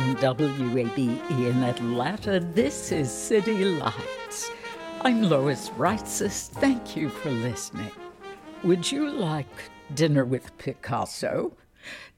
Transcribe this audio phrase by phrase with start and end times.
[0.00, 4.50] From WABE in Atlanta, this is City Lights.
[5.02, 6.48] I'm Lois Reitzes.
[6.48, 7.90] Thank you for listening.
[8.64, 11.52] Would you like dinner with Picasso?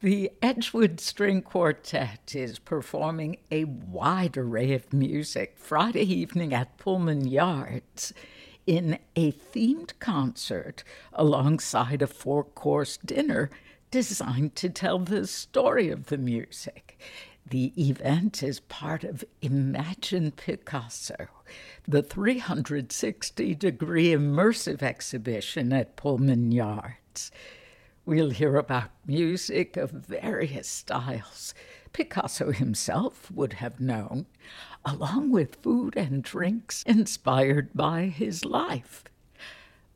[0.01, 7.27] The Edgewood String Quartet is performing a wide array of music Friday evening at Pullman
[7.27, 8.15] Yards
[8.65, 13.51] in a themed concert alongside a four course dinner
[13.91, 16.97] designed to tell the story of the music.
[17.49, 21.29] The event is part of Imagine Picasso,
[21.87, 27.31] the 360 degree immersive exhibition at Pullman Yards.
[28.07, 31.55] We'll hear about music of various styles
[31.93, 34.27] Picasso himself would have known,
[34.85, 39.05] along with food and drinks inspired by his life.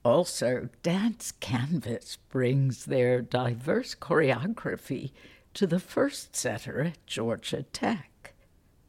[0.04, 5.12] Also, Dance Canvas brings their diverse choreography
[5.56, 8.34] to the Ferst Center at Georgia Tech.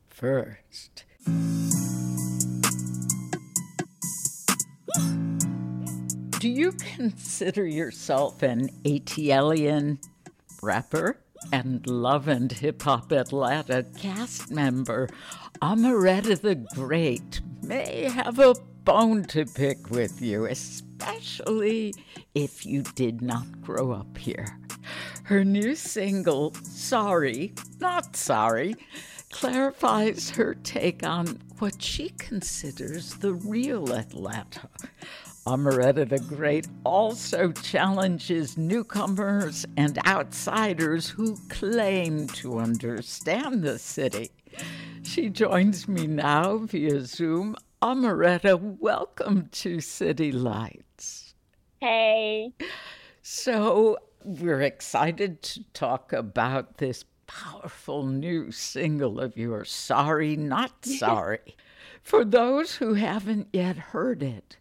[0.10, 1.06] First,
[6.40, 10.00] do you consider yourself an ATLien
[10.62, 11.18] rapper
[11.54, 15.08] and Love and Hip Hop Atlanta cast member?
[15.62, 18.54] Omeretta the Great may have a
[18.84, 21.94] bone to pick with you, especially
[22.36, 24.60] if you did not grow up here.
[25.28, 28.78] Her new single, Sorry, Not Sorry,
[29.30, 34.70] clarifies her take on what she considers the real Atlanta.
[35.46, 44.32] Omeretta the Great also challenges newcomers and outsiders who claim to understand the city.
[45.04, 47.58] She joins me now via Zoom.
[47.82, 51.34] Omeretta, welcome to City Lights.
[51.82, 52.54] Hey.
[53.22, 61.56] So, we're excited to talk about this powerful new single of yours, Sorry, Not Sorry.
[62.02, 64.58] For those who haven't yet heard it,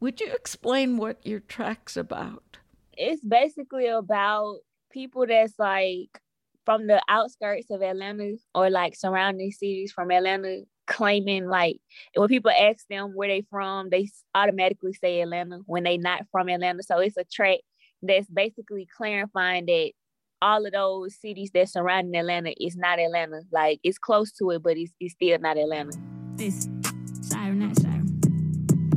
[0.00, 2.58] would you explain what your track's about?
[2.96, 4.58] It's basically about
[4.90, 6.20] people that's like
[6.64, 11.76] from the outskirts of Atlanta or like surrounding cities from Atlanta claiming like
[12.14, 16.48] when people ask them where they from, they automatically say Atlanta when they not from
[16.48, 16.82] Atlanta.
[16.82, 17.60] So it's a track
[18.02, 19.92] that's basically clarifying that
[20.40, 23.42] all of those cities that surround Atlanta is not Atlanta.
[23.52, 25.92] Like it's close to it, but it's, it's still not Atlanta.
[26.36, 26.68] This
[27.22, 28.20] siren, not siren.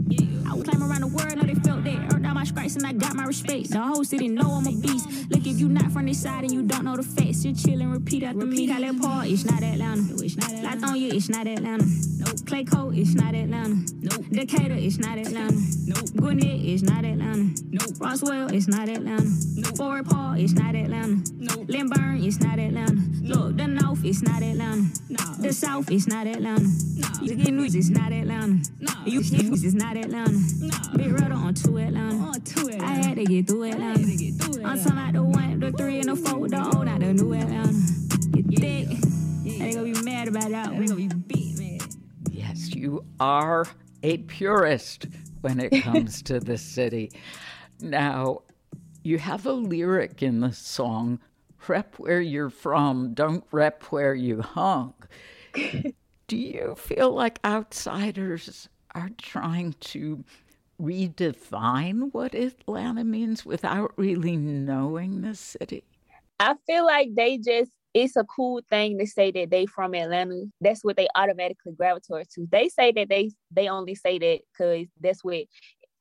[0.07, 0.51] Yeah.
[0.51, 2.13] I would climb around the world, know they felt that.
[2.13, 3.71] Earned all my stripes and I got my respect.
[3.71, 5.29] The whole city know I'm a beast.
[5.31, 7.81] Look, if you not from this side and you don't know the facts, just chill
[7.81, 8.69] and repeat after repeat.
[8.69, 8.99] me.
[8.99, 10.13] Call Paul, it's not Atlanta.
[10.23, 10.79] It's not Atlanta.
[10.79, 11.85] Light on you, it's not Atlanta.
[12.31, 12.39] Nope.
[12.47, 13.75] Clayco, it's not Atlanta.
[13.99, 14.25] Nope.
[14.31, 15.53] Decatur, it's not Atlanta.
[15.85, 16.09] Nope.
[16.15, 17.51] Gwinnett, it's not Atlanta.
[17.69, 17.99] Nope.
[17.99, 19.29] Roswell, it's not Atlanta.
[19.55, 19.77] Nope.
[19.77, 21.21] Fort Paul, it's not Atlanta.
[21.35, 21.65] Nope.
[21.67, 22.93] Lynburn, it's not Atlanta.
[23.21, 24.87] Look, the North, it's not Atlanta.
[25.09, 25.35] No.
[25.39, 26.61] The South, it's not Atlanta.
[26.63, 27.07] No.
[27.21, 28.63] You get news, it's not Atlanta.
[28.79, 28.93] No.
[29.05, 30.31] You get news, it's not Atlanta.
[30.31, 30.77] No.
[30.95, 32.15] Big Rudder on two Atlanta.
[32.15, 32.85] On two Atlanta.
[32.85, 33.99] I had to get through Atlanta.
[33.99, 34.69] Get through Atlanta.
[34.69, 37.33] I'm talking about the one, the three, and the four, the old, not the new
[37.33, 37.73] Atlanta.
[38.37, 38.59] You yeah.
[38.59, 38.87] thick.
[39.43, 39.65] Yeah.
[39.65, 40.69] They gonna be mad about that.
[40.71, 41.50] They gonna be beat.
[42.51, 43.65] Yes, you are
[44.03, 45.07] a purist
[45.39, 47.09] when it comes to the city.
[47.79, 48.41] Now,
[49.03, 51.21] you have a lyric in the song,
[51.69, 54.93] rep where you're from, don't rep where you hung.
[56.27, 60.25] Do you feel like outsiders are trying to
[60.77, 65.85] redefine what Atlanta means without really knowing the city?
[66.37, 70.45] I feel like they just it's a cool thing to say that they from Atlanta.
[70.61, 72.47] That's what they automatically gravitate to.
[72.49, 75.45] They say that they they only say that because that's what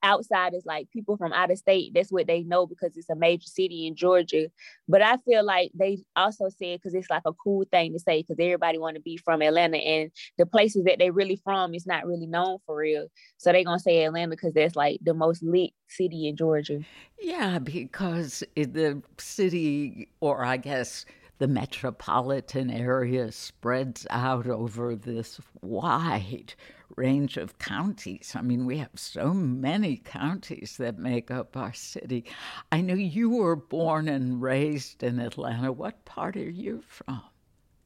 [0.05, 3.47] outsiders, like people from out of state, that's what they know because it's a major
[3.47, 4.49] city in Georgia.
[4.89, 8.23] But I feel like they also said because it's like a cool thing to say
[8.23, 11.87] because everybody want to be from Atlanta and the places that they really from is
[11.87, 13.09] not really known for real.
[13.37, 16.81] So they gonna say Atlanta because that's like the most lit city in Georgia.
[17.21, 21.05] Yeah, because the city, or I guess
[21.41, 26.53] the metropolitan area spreads out over this wide
[26.97, 28.35] range of counties.
[28.37, 32.27] I mean, we have so many counties that make up our city.
[32.71, 35.73] I know you were born and raised in Atlanta.
[35.73, 37.23] What part are you from?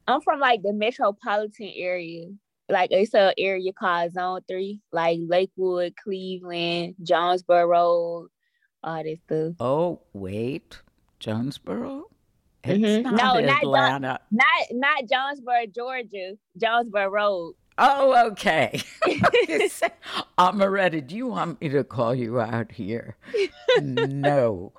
[0.05, 2.25] I'm from like the metropolitan area.
[2.67, 8.27] Like it's an area called Zone Three, like Lakewood, Cleveland, Jonesboro,
[8.83, 9.53] all this stuff.
[9.61, 10.81] Oh, wait,
[11.21, 12.09] Jonesboro?
[12.65, 13.03] It's Mhm.
[13.03, 14.19] not No, not Jo- Atlanta.
[14.31, 17.53] Not not Jonesboro, Georgia, Jonesboro Road.
[17.77, 18.81] Oh, okay.
[20.37, 23.17] Omeretta, do you want me to call you out here?
[23.81, 24.71] no.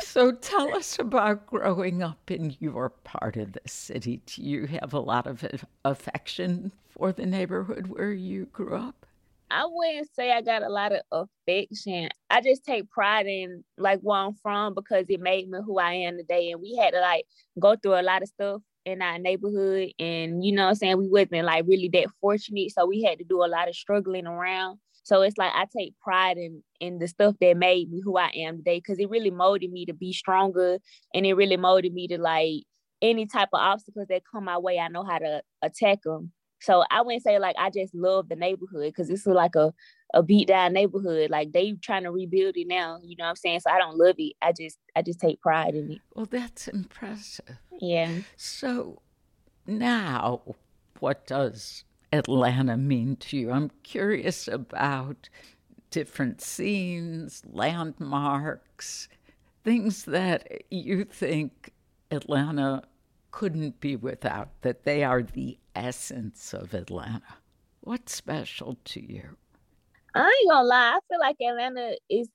[0.00, 4.22] So tell us about growing up in your part of the city.
[4.24, 5.44] Do you have a lot of
[5.84, 9.04] affection for the neighborhood where you grew up?
[9.52, 12.08] I wouldn't say I got a lot of affection.
[12.30, 15.92] I just take pride in like where I'm from because it made me who I
[15.92, 16.50] am today.
[16.50, 17.26] And we had to like
[17.60, 19.90] go through a lot of stuff in our neighborhood.
[19.98, 20.96] And you know I'm saying?
[20.96, 22.72] We wasn't like really that fortunate.
[22.72, 24.78] So we had to do a lot of struggling around.
[25.02, 28.30] So it's like I take pride in in the stuff that made me who I
[28.34, 30.78] am today because it really molded me to be stronger
[31.12, 32.62] and it really molded me to like
[33.02, 36.32] any type of obstacles that come my way, I know how to attack them.
[36.62, 39.72] So I wouldn't say like I just love the neighborhood because this is like a
[40.14, 41.30] a beat down neighborhood.
[41.30, 42.98] Like they trying to rebuild it now.
[43.02, 43.60] You know what I'm saying?
[43.60, 44.34] So I don't love it.
[44.42, 45.98] I just I just take pride in it.
[46.14, 47.58] Well, that's impressive.
[47.80, 48.18] Yeah.
[48.36, 49.02] So
[49.66, 50.42] now,
[51.00, 53.50] what does Atlanta mean to you?
[53.50, 55.28] I'm curious about
[55.90, 59.08] different scenes, landmarks,
[59.64, 61.72] things that you think
[62.10, 62.82] Atlanta
[63.32, 67.22] couldn't be without, that they are the essence of Atlanta.
[67.80, 69.36] What's special to you?
[70.14, 70.96] I ain't gonna lie.
[70.96, 72.28] I feel like Atlanta is.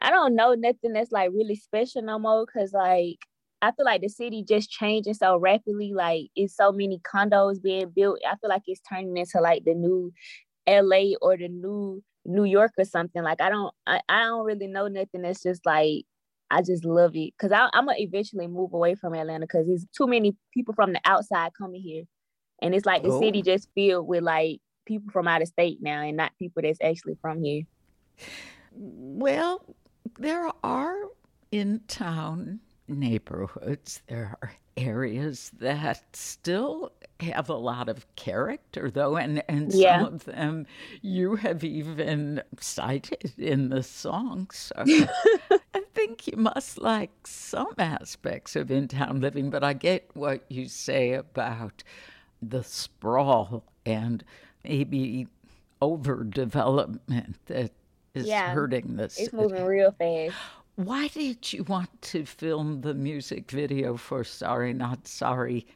[0.00, 2.46] I don't know nothing that's like really special no more.
[2.46, 3.18] Cause like
[3.62, 5.92] I feel like the city just changing so rapidly.
[5.94, 8.20] Like it's so many condos being built.
[8.26, 10.12] I feel like it's turning into like the new
[10.68, 13.22] LA or the new New York or something.
[13.22, 13.74] Like I don't.
[13.86, 16.04] I, I don't really know nothing that's just like.
[16.54, 20.06] I just love it because I'm gonna eventually move away from Atlanta because there's too
[20.06, 22.04] many people from the outside coming here,
[22.62, 23.20] and it's like the Oh.
[23.20, 26.78] city just filled with like people from out of state now and not people that's
[26.82, 27.62] actually from here.
[28.70, 29.64] Well,
[30.18, 30.96] there are
[31.50, 39.42] in town neighborhoods, there are areas that still have a lot of character, though, and,
[39.48, 40.00] and Yeah.
[40.00, 40.66] some of them
[41.00, 44.48] you have even cited in the song.
[44.52, 44.74] So
[45.74, 50.44] I think you must like some aspects of in town living, but I get what
[50.50, 51.82] you say about
[52.42, 54.24] the sprawl and
[54.64, 55.28] maybe
[55.80, 57.72] overdevelopment that
[58.14, 59.18] is Yeah, hurting this.
[59.18, 60.34] It's moving real fast.
[60.76, 65.68] Why did you want to film the music video for Sorry Not Sorry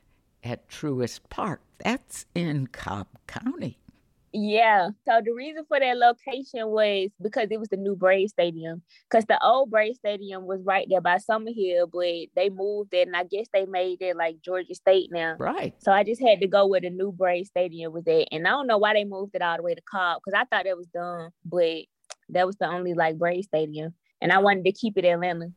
[0.43, 1.61] at Truist Park?
[1.79, 3.79] That's in Cobb County.
[4.33, 4.89] Yeah.
[5.06, 8.83] So the reason for that location was because it was the new Brave Stadium.
[9.09, 13.17] Because the old Brave Stadium was right there by Summerhill, but they moved it, and
[13.17, 15.37] I guess they made it like Georgia State now.
[15.38, 15.75] Right.
[15.78, 18.50] So I just had to go where the new Brave Stadium was at, and I
[18.50, 20.76] don't know why they moved it all the way to Cobb because I thought that
[20.76, 21.85] was done, but
[22.31, 25.52] that was the only like Brave Stadium, and I wanted to keep it in Atlanta.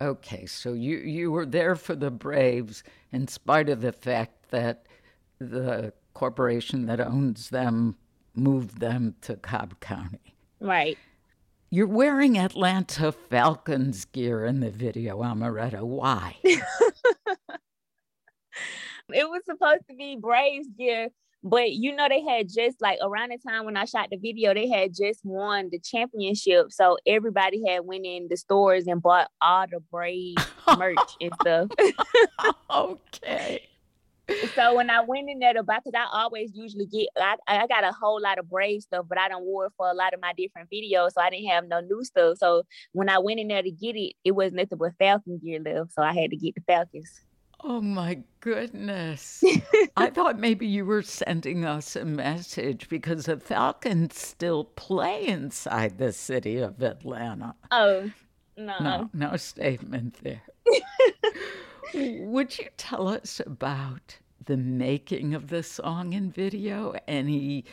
[0.00, 4.86] Okay, so you, you were there for the Braves in spite of the fact that
[5.38, 7.96] the corporation that owns them
[8.34, 10.34] moved them to Cobb County.
[10.60, 10.98] Right.
[11.70, 15.82] You're wearing Atlanta Falcons gear in the video, Omeretta.
[15.82, 16.36] Why?
[16.44, 16.62] it
[19.08, 21.08] was supposed to be Braves gear,
[21.42, 24.54] but you know they had just like around the time when I shot the video,
[24.54, 26.72] they had just won the championship.
[26.72, 30.44] So everybody had went in the stores and bought all the Braves
[30.76, 31.70] merch and stuff.
[32.70, 33.62] okay.
[34.56, 37.66] so when I went in there to buy, because I always usually get, I, I
[37.68, 40.14] got a whole lot of Brave stuff, but I don't wore it for a lot
[40.14, 42.38] of my different videos, so I didn't have no new stuff.
[42.38, 45.60] So when I went in there to get it, it was nothing but Falcon gear
[45.60, 47.20] left, so I had to get the Falcons.
[47.68, 49.42] Oh my goodness.
[49.96, 55.98] I thought maybe you were sending us a message because the Falcons still play inside
[55.98, 57.56] the city of Atlanta.
[57.72, 58.08] Oh
[58.56, 60.42] no, No, no statement there.
[61.94, 66.94] Would you tell us about the making of the song and video?
[67.08, 67.64] Any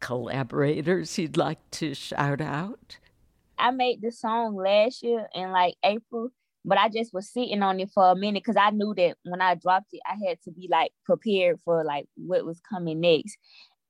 [0.00, 2.98] collaborators you'd like to shout out?
[3.58, 6.28] I made the song last year in like April,
[6.64, 9.40] but I just was sitting on it for a minute because I knew that when
[9.40, 13.36] I dropped it, I had to be like prepared for like what was coming next.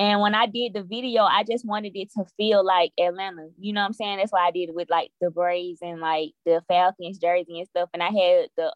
[0.01, 3.49] And when I did the video, I just wanted it to feel like Atlanta.
[3.59, 4.17] You know what I'm saying?
[4.17, 7.69] That's why I did it with like the Braves and like the Falcons jersey and
[7.69, 7.89] stuff.
[7.95, 8.73] And I had the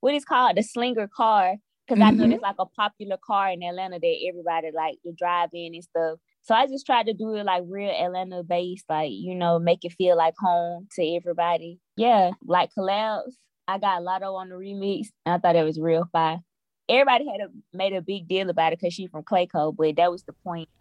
[0.00, 1.54] what is called the slinger car
[1.86, 2.22] because mm-hmm.
[2.22, 5.74] I know it's like a popular car in Atlanta that everybody like to drive in
[5.74, 6.18] and stuff.
[6.48, 9.84] So I just tried to do it like real Atlanta based, like you know, make
[9.84, 11.78] it feel like home to everybody.
[11.96, 13.32] Yeah, like collabs.
[13.68, 15.08] I got Latto on the remix.
[15.26, 16.40] and I thought it was real fire
[16.88, 20.10] everybody had a, made a big deal about it because she's from Clayco, but that
[20.10, 20.68] was the point.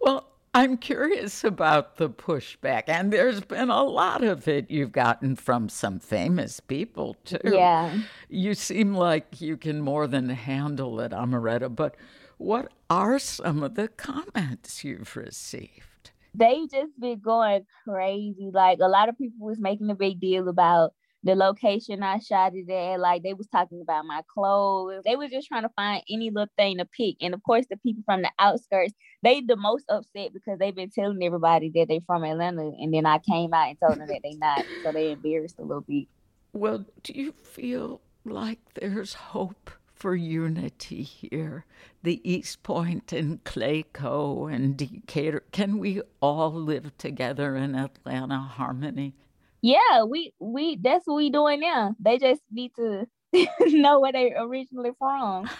[0.00, 5.36] well, I'm curious about the pushback, and there's been a lot of it you've gotten
[5.36, 7.38] from some famous people too.
[7.44, 7.96] Yeah.
[8.28, 11.96] You seem like you can more than handle it, Omeretta, but
[12.38, 16.12] what are some of the comments you've received?
[16.34, 18.50] They just been going crazy.
[18.52, 20.92] Like a lot of people was making a big deal about
[21.24, 23.00] the location I shot it at.
[23.00, 25.02] Like they was talking about my clothes.
[25.04, 27.16] They was just trying to find any little thing to pick.
[27.20, 30.90] And of course, the people from the outskirts, they the most upset because they've been
[30.90, 34.20] telling everybody that they from Atlanta, and then I came out and told them that
[34.22, 34.64] they not.
[34.84, 36.06] So they embarrassed a little bit.
[36.52, 39.70] Well, do you feel like there's hope?
[39.98, 41.64] For unity here,
[42.04, 45.42] the East Point and Clayco and Decatur.
[45.50, 49.16] Can we all live together in Atlanta harmony?
[49.60, 51.96] Yeah, we we that's what we doing now.
[51.98, 53.08] They just need to
[53.60, 55.50] know where they originally from.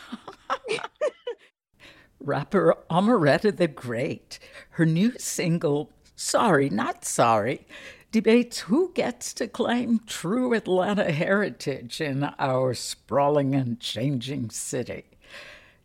[2.21, 4.39] Rapper Omeretta the Great,
[4.71, 7.67] her new single, Sorry, Not Sorry,
[8.11, 15.05] debates who gets to claim true Atlanta heritage in our sprawling and changing city.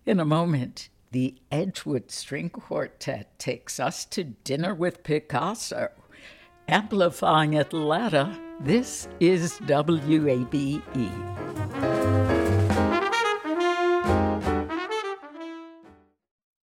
[0.06, 5.90] In a moment, the Edgewood String Quartet takes us to dinner with Picasso
[6.68, 10.82] Amplifying Atlanta, this is WABE.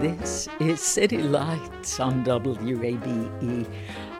[0.00, 3.66] This is City Lights on WABE.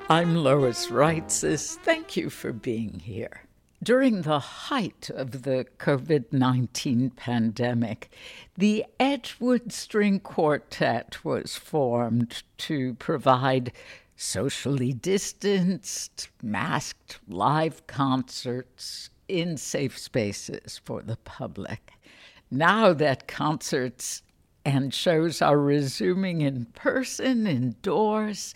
[0.09, 1.77] I'm Lois Reitzes.
[1.77, 3.43] Thank you for being here.
[3.83, 8.11] During the height of the COVID 19 pandemic,
[8.57, 13.71] the Edgewood String Quartet was formed to provide
[14.17, 21.93] socially distanced, masked live concerts in safe spaces for the public.
[22.51, 24.23] Now that concerts
[24.67, 28.53] and shows are resuming in person indoors.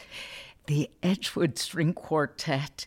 [0.67, 2.85] The Edgewood String Quartet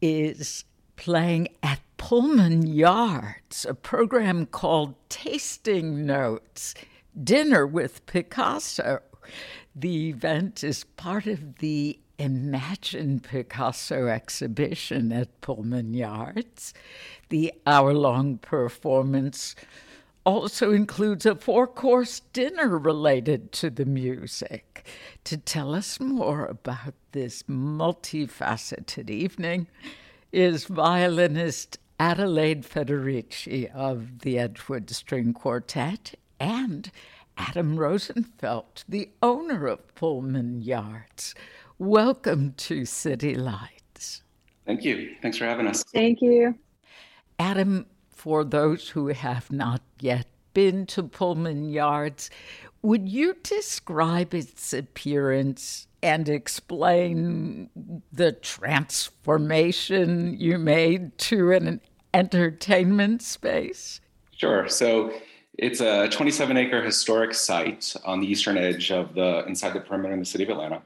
[0.00, 0.64] is
[0.96, 6.74] playing at Pullman Yards, a program called Tasting Notes
[7.22, 9.02] Dinner with Picasso.
[9.74, 16.72] The event is part of the Imagine Picasso exhibition at Pullman Yards.
[17.28, 19.54] The hour long performance
[20.26, 24.84] also includes a four course dinner related to the music.
[25.24, 29.68] To tell us more about this multifaceted evening
[30.32, 36.90] is violinist Adelaide Federici of the Edgewood String Quartet and
[37.38, 41.36] Adam Rosenfelt, the owner of Pullman Yards.
[41.78, 44.22] Welcome to City Lights.
[44.66, 45.14] Thank you.
[45.22, 45.84] Thanks for having us.
[45.84, 46.58] Thank you.
[47.38, 52.30] Adam, for those who have not yet been to Pullman Yards,
[52.80, 57.68] would you describe its appearance and explain
[58.10, 61.80] the transformation you made to an
[62.14, 64.00] entertainment space?
[64.32, 64.66] Sure.
[64.68, 65.12] So
[65.58, 70.14] it's a 27 acre historic site on the eastern edge of the inside the perimeter
[70.14, 70.82] in the city of Atlanta.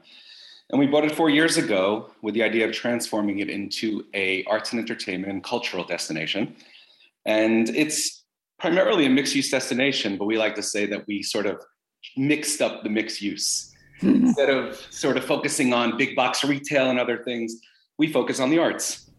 [0.69, 4.45] And we bought it four years ago with the idea of transforming it into a
[4.45, 6.55] arts and entertainment and cultural destination.
[7.25, 8.23] And it's
[8.59, 11.61] primarily a mixed use destination, but we like to say that we sort of
[12.17, 13.71] mixed up the mixed use.
[13.99, 14.27] Hmm.
[14.27, 17.55] Instead of sort of focusing on big box retail and other things,
[17.97, 19.09] we focus on the arts.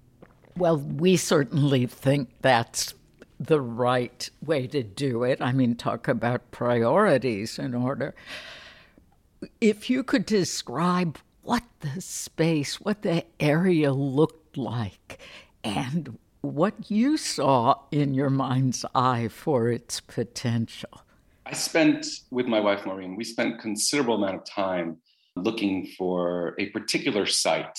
[0.56, 2.94] Well, we certainly think that's
[3.38, 5.40] the right way to do it.
[5.40, 8.14] I mean, talk about priorities in order.
[9.60, 15.20] If you could describe what the space, what the area looked like,
[15.64, 21.02] and what you saw in your mind's eye for its potential.
[21.46, 24.98] I spent with my wife Maureen, we spent considerable amount of time
[25.36, 27.78] looking for a particular site.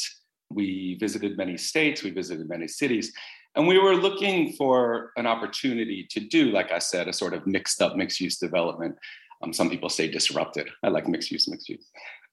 [0.50, 3.13] We visited many states, we visited many cities,
[3.55, 7.46] and we were looking for an opportunity to do, like I said, a sort of
[7.46, 8.96] mixed up mixed use development.
[9.41, 10.70] Um, some people say disrupted.
[10.84, 11.86] I like mixed use, mixed use.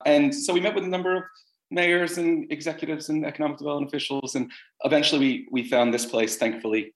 [0.07, 1.23] And so we met with a number of
[1.71, 4.35] mayors and executives and economic development officials.
[4.35, 4.51] And
[4.85, 6.95] eventually we, we found this place, thankfully,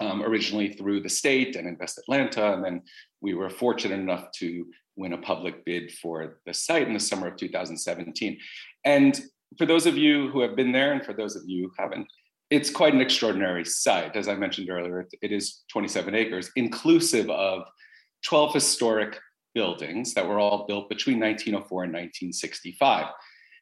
[0.00, 2.54] um, originally through the state and Invest Atlanta.
[2.54, 2.82] And then
[3.20, 7.28] we were fortunate enough to win a public bid for the site in the summer
[7.28, 8.38] of 2017.
[8.84, 9.20] And
[9.58, 12.06] for those of you who have been there, and for those of you who haven't,
[12.50, 14.16] it's quite an extraordinary site.
[14.16, 17.66] As I mentioned earlier, it is 27 acres, inclusive of
[18.24, 19.18] 12 historic
[19.54, 23.06] buildings that were all built between 1904 and 1965.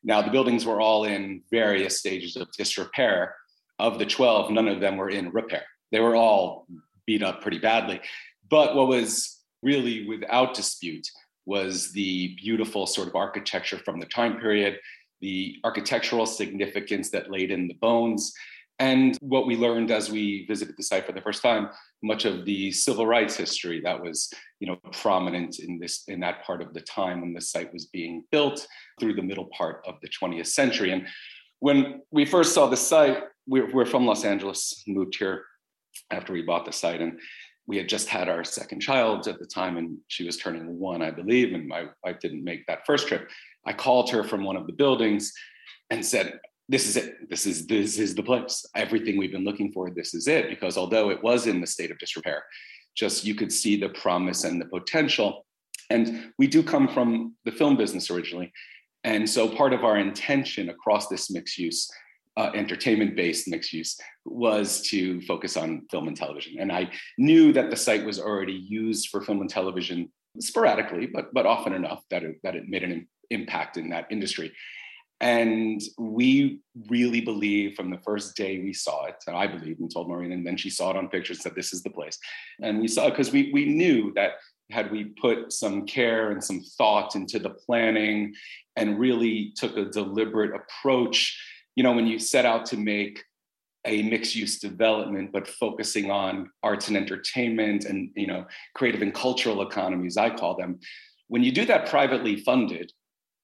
[0.05, 3.35] Now, the buildings were all in various stages of disrepair.
[3.81, 5.65] Of the 12, none of them were in repair.
[5.91, 6.69] They were all
[7.07, 8.01] beat up pretty badly.
[8.49, 11.09] But what was really without dispute
[11.47, 14.79] was the beautiful sort of architecture from the time period,
[15.21, 18.33] the architectural significance that laid in the bones,
[18.79, 21.69] and what we learned as we visited the site for the first time
[22.03, 26.45] much of the civil rights history that was you know prominent in this in that
[26.45, 28.67] part of the time when the site was being built
[28.99, 30.93] through the middle part of the 20th century.
[30.93, 31.07] And
[31.61, 35.45] when we first saw the site we're, we're from los angeles moved here
[36.11, 37.01] after we bought the site.
[37.01, 37.21] And
[37.67, 41.01] we had just had our second child at the time and she was turning one
[41.01, 43.31] i believe and my wife didn't make that first trip.
[43.67, 45.33] I called her from one of the buildings
[45.91, 47.29] and said this is it.
[47.29, 48.65] This is this is the place.
[48.75, 49.91] Everything we've been looking for.
[49.91, 50.49] This is it.
[50.49, 52.45] Because although it was in the state of disrepair,
[52.95, 55.45] just you could see the promise and the potential.
[55.91, 58.51] And we do come from the film business originally,
[59.05, 61.91] and so part of our intention across this mixed use,
[62.39, 66.59] uh, entertainment based mixed use, was to focus on film and television.
[66.59, 71.35] And I knew that the site was already used for film and television sporadically, but
[71.35, 74.51] but often enough that it, that it made an impact in that industry.
[75.21, 80.09] And we really believe from the first day we saw it, I believe and told
[80.09, 82.19] Maureen, and then she saw it on pictures, said this is the place.
[82.61, 84.33] And we saw because we, we knew that
[84.71, 88.35] had we put some care and some thought into the planning
[88.77, 91.41] and really took a deliberate approach,
[91.77, 93.23] you know, when you set out to make
[93.87, 99.15] a mixed use development, but focusing on arts and entertainment and, you know, creative and
[99.15, 100.81] cultural economies, I call them.
[101.29, 102.93] When you do that privately funded,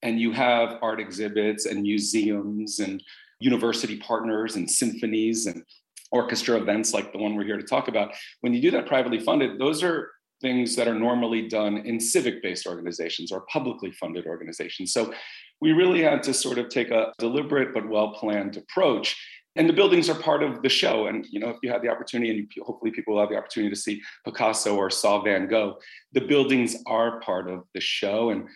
[0.02, 3.02] and you have art exhibits and museums and
[3.38, 5.64] university partners and symphonies and
[6.12, 8.12] orchestra events like the one we're here to talk about.
[8.40, 10.10] When you do that privately funded those are
[10.40, 14.92] things that are normally done in civic based organizations or publicly funded organizations.
[14.92, 15.12] So
[15.60, 19.16] we really had to sort of take a deliberate but well planned approach.
[19.56, 21.08] And the buildings are part of the show.
[21.08, 23.74] And you know if you have the opportunity and hopefully people will have the opportunity
[23.74, 25.76] to see picasso or saw van gogh
[26.12, 28.30] the buildings are part of the show.
[28.30, 28.48] And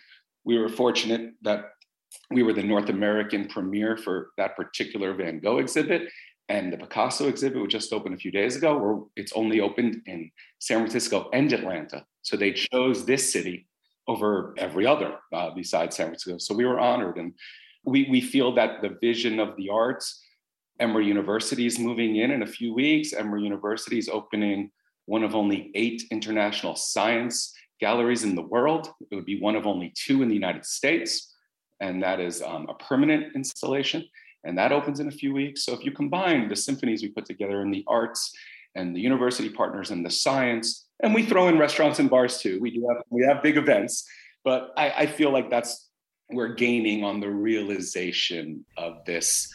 [0.45, 1.71] we were fortunate that
[2.31, 6.09] we were the North American premiere for that particular Van Gogh exhibit.
[6.47, 10.01] And the Picasso exhibit was just opened a few days ago, where it's only opened
[10.05, 10.29] in
[10.59, 12.05] San Francisco and Atlanta.
[12.21, 13.67] So they chose this city
[14.07, 16.37] over every other uh, besides San Francisco.
[16.37, 17.17] So we were honored.
[17.17, 17.33] And
[17.83, 20.21] we, we feel that the vision of the arts,
[20.79, 23.13] Emory University is moving in in a few weeks.
[23.13, 24.69] Emory University is opening
[25.05, 28.89] one of only eight international science galleries in the world.
[29.11, 31.33] It would be one of only two in the United States,
[31.79, 34.05] and that is um, a permanent installation.
[34.43, 35.65] And that opens in a few weeks.
[35.65, 38.31] So if you combine the symphonies we put together in the arts
[38.75, 42.59] and the university partners and the science, and we throw in restaurants and bars too.
[42.61, 44.07] We do have we have big events,
[44.43, 45.89] but I, I feel like that's
[46.29, 49.53] we're gaining on the realization of this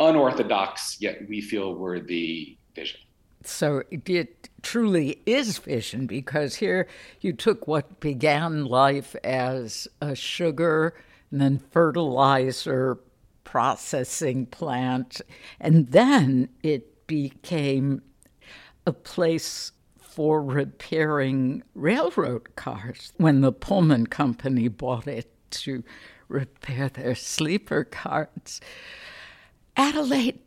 [0.00, 3.00] unorthodox yet we feel worthy vision.
[3.46, 6.88] So it truly is vision because here
[7.20, 10.94] you took what began life as a sugar
[11.30, 12.98] and then fertilizer
[13.44, 15.20] processing plant,
[15.60, 18.02] and then it became
[18.86, 25.84] a place for repairing railroad cars when the Pullman Company bought it to
[26.28, 28.60] repair their sleeper cards.
[29.76, 30.38] Adelaide,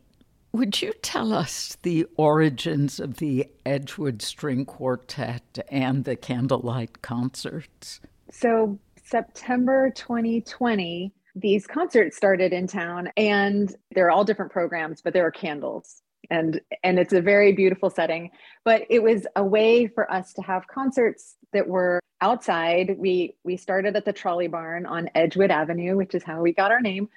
[0.58, 8.00] would you tell us the origins of the Edgewood String Quartet and the Candlelight concerts?
[8.32, 15.24] So, September 2020, these concerts started in town and they're all different programs, but there
[15.24, 18.30] are candles and and it's a very beautiful setting.
[18.64, 22.96] But it was a way for us to have concerts that were outside.
[22.98, 26.72] We we started at the trolley barn on edgewood avenue which is how we got
[26.72, 27.08] our name.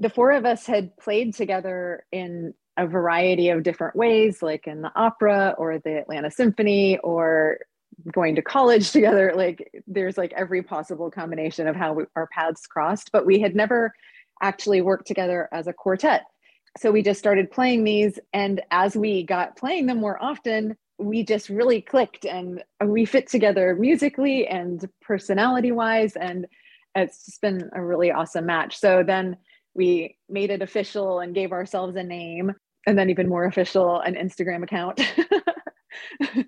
[0.00, 4.80] The four of us had played together in a variety of different ways like in
[4.82, 7.58] the opera or the atlanta symphony or
[8.12, 12.66] going to college together like there's like every possible combination of how we, our paths
[12.66, 13.92] crossed but we had never
[14.42, 16.24] actually worked together as a quartet.
[16.78, 21.22] So we just started playing these and as we got playing them more often we
[21.22, 26.46] just really clicked and we fit together musically and personality wise and
[26.96, 28.78] it's just been a really awesome match.
[28.78, 29.36] So then
[29.74, 32.52] we made it official and gave ourselves a name
[32.88, 35.00] and then even more official an instagram account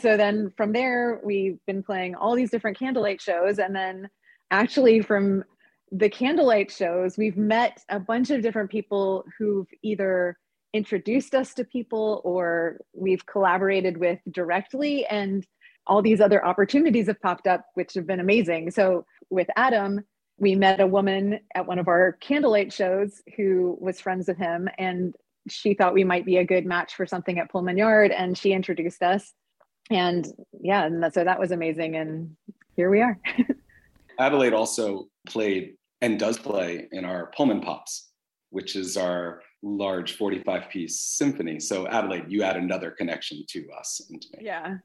[0.00, 4.08] so then from there we've been playing all these different candlelight shows and then
[4.50, 5.44] actually from
[5.92, 10.38] the candlelight shows, we've met a bunch of different people who've either
[10.72, 15.04] introduced us to people or we've collaborated with directly.
[15.06, 15.46] And
[15.86, 18.70] all these other opportunities have popped up, which have been amazing.
[18.70, 20.00] So with Adam,
[20.38, 24.68] we met a woman at one of our candlelight shows who was friends with him
[24.78, 25.14] and
[25.48, 28.52] she thought we might be a good match for something at Pullman Yard and she
[28.52, 29.32] introduced us.
[29.90, 30.26] And
[30.60, 31.96] yeah, and that, so that was amazing.
[31.96, 32.36] And
[32.76, 33.18] here we are.
[34.18, 38.10] Adelaide also played and does play in our Pullman Pops,
[38.50, 41.60] which is our large 45 piece symphony.
[41.60, 44.44] So Adelaide, you add another connection to us and to me.
[44.44, 44.76] Yeah.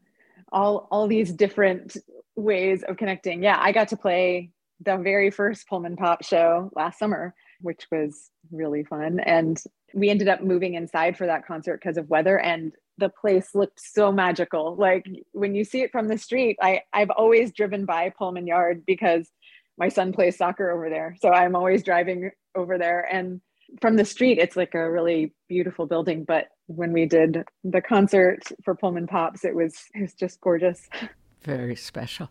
[0.52, 1.98] All all these different
[2.36, 3.42] ways of connecting.
[3.44, 8.30] Yeah, I got to play the very first Pullman Pop show last summer, which was
[8.52, 9.20] really fun.
[9.20, 9.62] And
[9.98, 13.80] we ended up moving inside for that concert because of weather and the place looked
[13.80, 14.76] so magical.
[14.76, 18.84] Like when you see it from the street, I, I've always driven by Pullman Yard
[18.86, 19.30] because
[19.78, 21.16] my son plays soccer over there.
[21.20, 23.08] So I'm always driving over there.
[23.12, 23.42] And
[23.82, 26.24] from the street, it's like a really beautiful building.
[26.24, 30.90] But when we did the concert for Pullman Pops, it was it was just gorgeous.
[31.44, 32.30] Very special.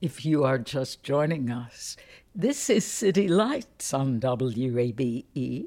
[0.00, 1.96] If you are just joining us,
[2.34, 5.66] this is City Lights on WABE.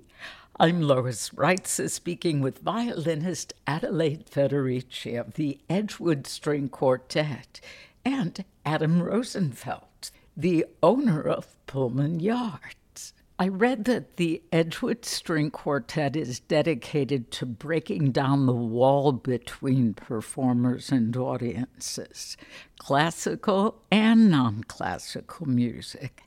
[0.57, 7.59] I'm Lois Reitzes speaking with violinist Adelaide Federici of the Edgewood String Quartet
[8.05, 13.13] and Adam Rosenfelt the owner of Pullman Yards.
[13.37, 19.93] I read that the Edgewood String Quartet is dedicated to breaking down the wall between
[19.93, 22.37] performers and audiences,
[22.79, 26.23] classical and non classical music.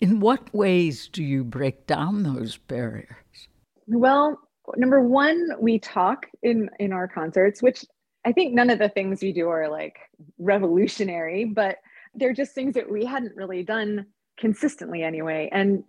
[0.00, 3.48] In what ways do you break down those barriers?
[3.86, 4.38] Well,
[4.76, 7.84] number one, we talk in, in our concerts, which
[8.24, 9.96] I think none of the things we do are like
[10.38, 11.76] revolutionary, but
[12.14, 14.06] they're just things that we hadn't really done
[14.38, 15.48] consistently anyway.
[15.52, 15.84] And,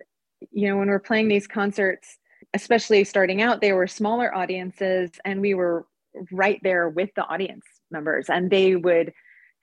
[0.52, 2.18] you know, when we're playing these concerts,
[2.54, 5.88] especially starting out, they were smaller audiences and we were
[6.32, 9.14] right there with the audience members and they would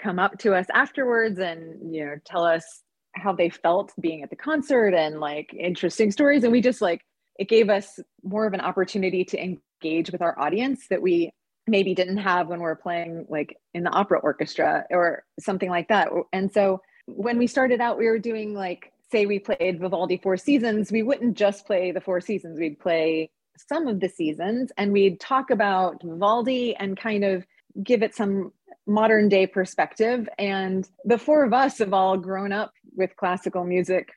[0.00, 4.30] come up to us afterwards and, you know, tell us how they felt being at
[4.30, 6.42] the concert and like interesting stories.
[6.42, 7.02] And we just like,
[7.38, 11.30] it gave us more of an opportunity to engage with our audience that we
[11.66, 15.88] maybe didn't have when we are playing like in the opera orchestra or something like
[15.88, 16.08] that.
[16.32, 20.36] And so when we started out, we were doing like, say we played Vivaldi Four
[20.36, 23.30] Seasons, we wouldn't just play the Four Seasons, we'd play
[23.68, 27.46] some of the seasons and we'd talk about Vivaldi and kind of
[27.82, 28.52] give it some
[28.86, 30.28] modern day perspective.
[30.38, 34.10] And the four of us have all grown up with classical music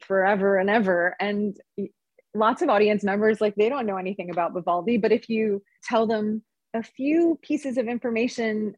[0.00, 1.16] forever and ever.
[1.20, 1.56] And
[2.34, 6.06] lots of audience members, like they don't know anything about Vivaldi, but if you tell
[6.06, 6.42] them
[6.74, 8.74] a few pieces of information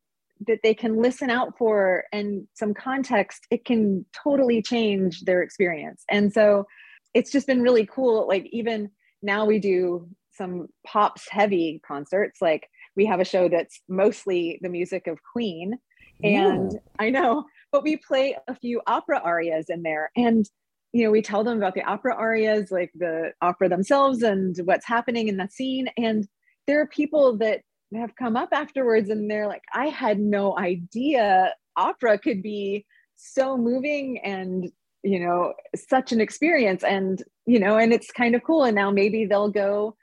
[0.47, 6.05] that they can listen out for and some context, it can totally change their experience.
[6.11, 6.67] And so
[7.13, 8.27] it's just been really cool.
[8.27, 8.91] Like, even
[9.23, 12.41] now we do some pops heavy concerts.
[12.41, 15.79] Like, we have a show that's mostly the music of Queen.
[16.23, 16.81] And Ooh.
[16.99, 20.11] I know, but we play a few opera arias in there.
[20.17, 20.49] And
[20.93, 24.87] you know, we tell them about the opera arias, like the opera themselves and what's
[24.87, 25.89] happening in the scene.
[25.97, 26.27] And
[26.67, 27.61] there are people that
[27.95, 32.85] have come up afterwards and they're like, I had no idea opera could be
[33.17, 34.71] so moving and
[35.03, 36.83] you know such an experience.
[36.83, 38.65] And you know and it's kind of cool.
[38.65, 39.97] And now maybe they'll go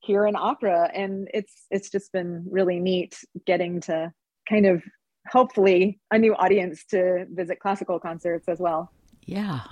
[0.00, 0.90] hear an opera.
[0.94, 4.12] And it's it's just been really neat getting to
[4.48, 4.82] kind of
[5.30, 8.92] hopefully a new audience to visit classical concerts as well.
[9.26, 9.62] Yeah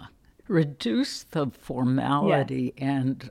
[0.53, 2.85] reduce the formality yeah.
[2.85, 3.31] and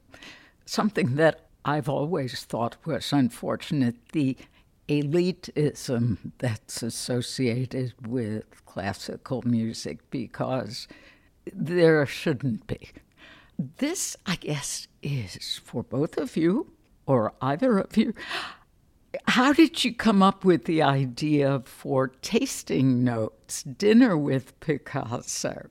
[0.65, 4.35] something that I've always thought was unfortunate the
[4.89, 10.87] elitism that's associated with classical music because
[11.53, 12.89] there shouldn't be.
[13.77, 16.71] This, I guess, is for both of you
[17.05, 18.13] or either of you.
[19.27, 25.69] How did you come up with the idea for tasting notes, dinner with Picasso?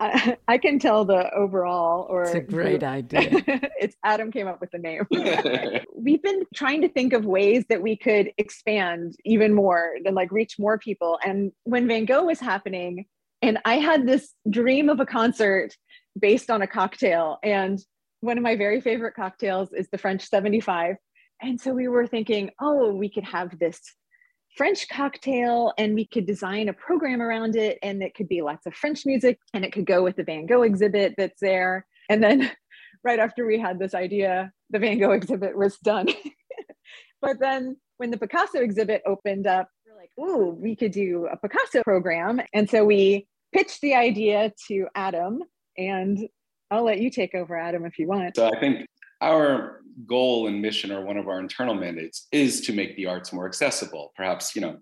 [0.00, 3.28] I, I can tell the overall or it's a great idea.
[3.80, 5.06] it's Adam came up with the name.
[5.96, 10.30] We've been trying to think of ways that we could expand even more and like
[10.30, 11.18] reach more people.
[11.24, 13.06] And when Van Gogh was happening,
[13.42, 15.76] and I had this dream of a concert
[16.18, 17.38] based on a cocktail.
[17.42, 17.78] And
[18.20, 20.96] one of my very favorite cocktails is the French 75.
[21.40, 23.80] And so we were thinking, oh, we could have this
[24.58, 27.78] French cocktail and we could design a program around it.
[27.80, 30.46] And it could be lots of French music and it could go with the Van
[30.46, 31.86] Gogh exhibit that's there.
[32.10, 32.50] And then
[33.04, 36.08] right after we had this idea, the Van Gogh exhibit was done.
[37.22, 41.36] but then when the Picasso exhibit opened up, we're like, ooh, we could do a
[41.36, 42.40] Picasso program.
[42.52, 45.38] And so we pitched the idea to Adam
[45.76, 46.28] and
[46.68, 48.34] I'll let you take over, Adam, if you want.
[48.34, 48.86] So I think
[49.20, 53.32] our goal and mission or one of our internal mandates is to make the arts
[53.32, 54.76] more accessible perhaps you know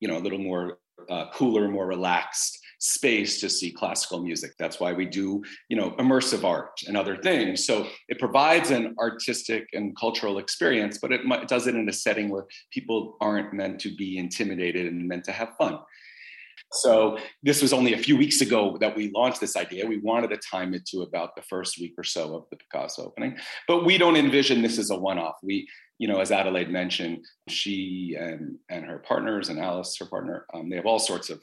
[0.00, 4.52] you know a little more uh, cooler more relaxed space to see classical music.
[4.58, 7.64] That's why we do you know immersive art and other things.
[7.66, 11.92] So it provides an artistic and cultural experience but it, it does it in a
[11.92, 15.78] setting where people aren't meant to be intimidated and meant to have fun
[16.72, 19.86] so this was only a few weeks ago that we launched this idea.
[19.86, 23.06] We wanted to time it to about the first week or so of the Picasso
[23.06, 25.36] opening, but we don't envision this as a one-off.
[25.42, 30.46] We, you know, as Adelaide mentioned, she and and her partners and Alice, her partner,
[30.54, 31.40] um, they have all sorts of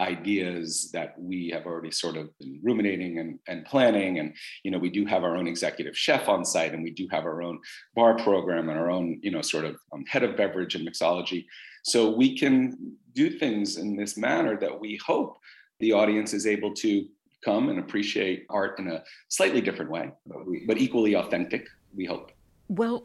[0.00, 4.34] ideas that we have already sort of been ruminating and, and planning and
[4.64, 7.24] you know we do have our own executive chef on site and we do have
[7.24, 7.60] our own
[7.94, 11.44] bar program and our own you know sort of um, head of beverage and mixology
[11.82, 15.38] so we can do things in this manner that we hope
[15.80, 17.06] the audience is able to
[17.44, 22.04] come and appreciate art in a slightly different way, but, we, but equally authentic, we
[22.04, 22.32] hope.
[22.68, 23.04] Well,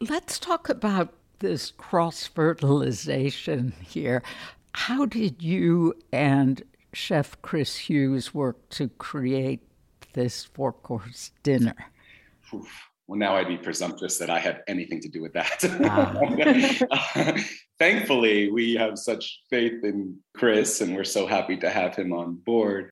[0.00, 4.22] let's talk about this cross fertilization here.
[4.72, 6.62] How did you and
[6.92, 9.60] Chef Chris Hughes work to create
[10.14, 11.76] this four course dinner?
[12.52, 12.90] Oof.
[13.08, 15.64] Well, now I'd be presumptuous that I have anything to do with that.
[16.90, 17.34] Ah.
[17.78, 22.34] Thankfully, we have such faith in Chris, and we're so happy to have him on
[22.34, 22.90] board.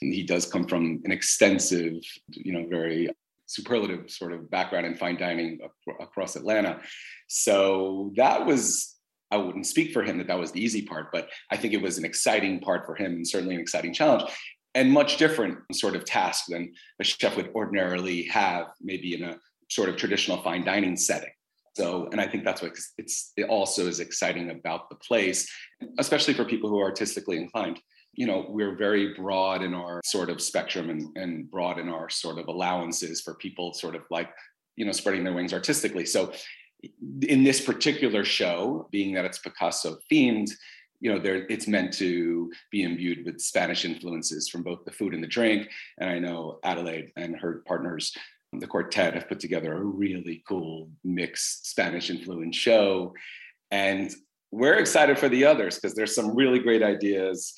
[0.00, 1.94] And he does come from an extensive,
[2.28, 3.10] you know, very
[3.46, 5.60] superlative sort of background in fine dining
[6.00, 6.80] across Atlanta.
[7.28, 8.96] So that was,
[9.30, 11.82] I wouldn't speak for him that that was the easy part, but I think it
[11.82, 14.24] was an exciting part for him and certainly an exciting challenge
[14.74, 19.38] and much different sort of task than a chef would ordinarily have maybe in a
[19.70, 21.30] sort of traditional fine dining setting.
[21.76, 25.50] So, and I think that's what it's it also is exciting about the place,
[25.98, 27.80] especially for people who are artistically inclined.
[28.12, 32.08] You know, we're very broad in our sort of spectrum and, and broad in our
[32.08, 34.30] sort of allowances for people sort of like,
[34.76, 36.06] you know, spreading their wings artistically.
[36.06, 36.32] So
[37.22, 40.50] in this particular show, being that it's Picasso themed,
[41.04, 45.12] you know, there it's meant to be imbued with Spanish influences from both the food
[45.12, 45.68] and the drink.
[45.98, 48.16] And I know Adelaide and her partners,
[48.54, 53.12] the quartet, have put together a really cool mixed Spanish influence show.
[53.70, 54.10] And
[54.50, 57.52] we're excited for the others because there's some really great ideas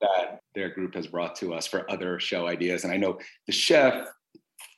[0.00, 2.84] that their group has brought to us for other show ideas.
[2.84, 3.18] And I know
[3.48, 4.06] the chef,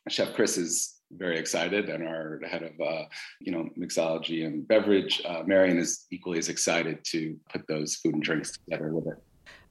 [0.09, 3.05] Chef Chris is very excited, and our head of uh,
[3.41, 8.15] you know mixology and beverage, uh, Marion, is equally as excited to put those food
[8.15, 9.23] and drinks together with it.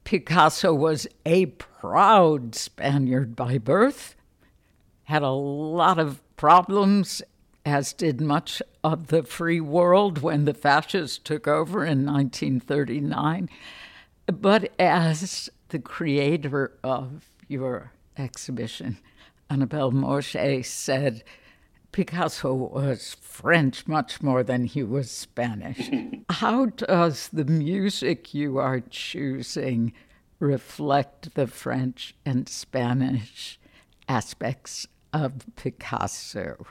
[0.03, 4.15] Picasso was a proud Spaniard by birth,
[5.03, 7.21] had a lot of problems,
[7.65, 13.49] as did much of the free world when the fascists took over in 1939.
[14.27, 18.99] But as the creator of your exhibition,
[19.49, 21.23] Annabelle Mauger said
[21.91, 25.89] Picasso was French much more than he was Spanish.
[26.29, 29.93] How does the music you are choosing
[30.39, 33.59] reflect the French and Spanish
[34.07, 36.67] aspects of Picasso?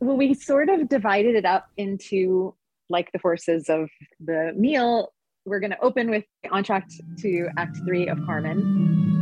[0.00, 2.54] Well, we sort of divided it up into
[2.90, 3.88] like the forces of
[4.20, 5.12] the meal.
[5.46, 9.13] We're going to open with the entr'acte to Act Three of Carmen.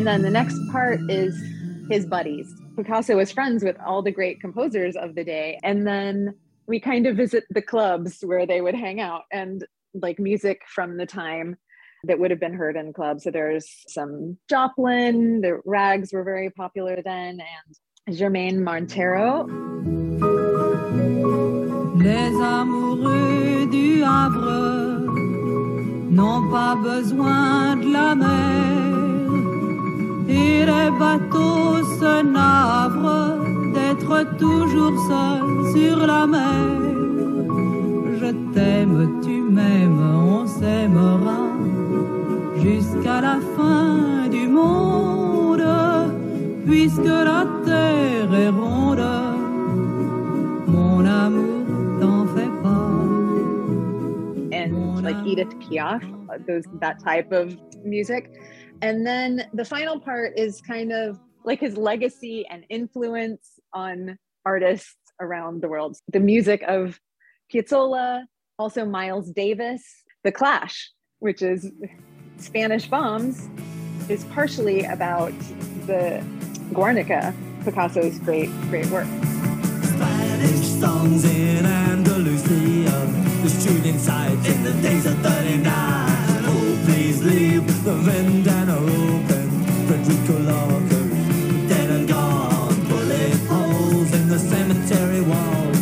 [0.00, 1.38] And then the next part is
[1.90, 2.50] his buddies.
[2.74, 5.58] Picasso was friends with all the great composers of the day.
[5.62, 6.36] And then
[6.66, 10.96] we kind of visit the clubs where they would hang out and like music from
[10.96, 11.58] the time
[12.04, 13.24] that would have been heard in clubs.
[13.24, 19.44] So there's some Joplin, the rags were very popular then, and Germaine Montero.
[21.98, 25.10] Les amoureux du Havre
[26.10, 28.99] n'ont pas besoin de la mer
[30.30, 33.38] et les bateaux se navrent
[33.74, 35.42] d'être toujours seul
[35.74, 36.78] sur la mer.
[38.20, 40.00] Je t'aime, tu m'aimes,
[40.32, 41.42] on s'aimera
[42.62, 45.64] jusqu'à la fin du monde,
[46.66, 49.06] puisque la terre est ronde.
[50.66, 51.66] Mon amour,
[52.00, 52.90] t'en fais pas.
[54.52, 56.02] And like Edith Piaf,
[56.46, 58.30] those that type of music.
[58.82, 64.96] And then the final part is kind of like his legacy and influence on artists
[65.20, 65.96] around the world.
[66.12, 66.98] The music of
[67.52, 68.24] Piazzolla,
[68.58, 69.82] also Miles Davis,
[70.24, 71.70] The Clash, which is
[72.38, 73.48] Spanish Bombs
[74.08, 75.32] is partially about
[75.86, 76.24] the
[76.72, 79.06] Guernica, Picasso's great, great work.
[79.82, 82.90] Spanish songs in Andalusia,
[83.42, 85.99] the shooting sights in the days of 39.
[87.00, 89.48] Please leave the ventana open,
[89.88, 91.00] Federico Lorca,
[91.66, 92.74] dead and gone.
[92.88, 95.72] Bullet holes in the cemetery wall,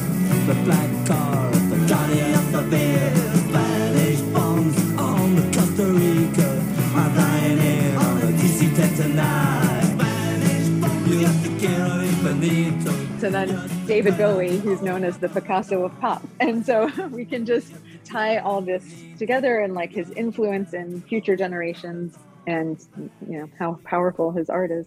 [0.46, 3.12] the black car, the Johnny of the beer.
[3.48, 6.50] Spanish bombs on the Costa Rica
[6.94, 9.82] are dying in on the DC-10 tonight.
[9.98, 12.92] Spanish bombs, you have to get on Benito.
[13.18, 16.22] So then David Bowie, who's known as the Picasso of pop.
[16.38, 17.72] And so we can just
[18.08, 18.84] tie all this
[19.18, 22.16] together and like his influence in future generations
[22.46, 22.84] and
[23.28, 24.86] you know how powerful his art is.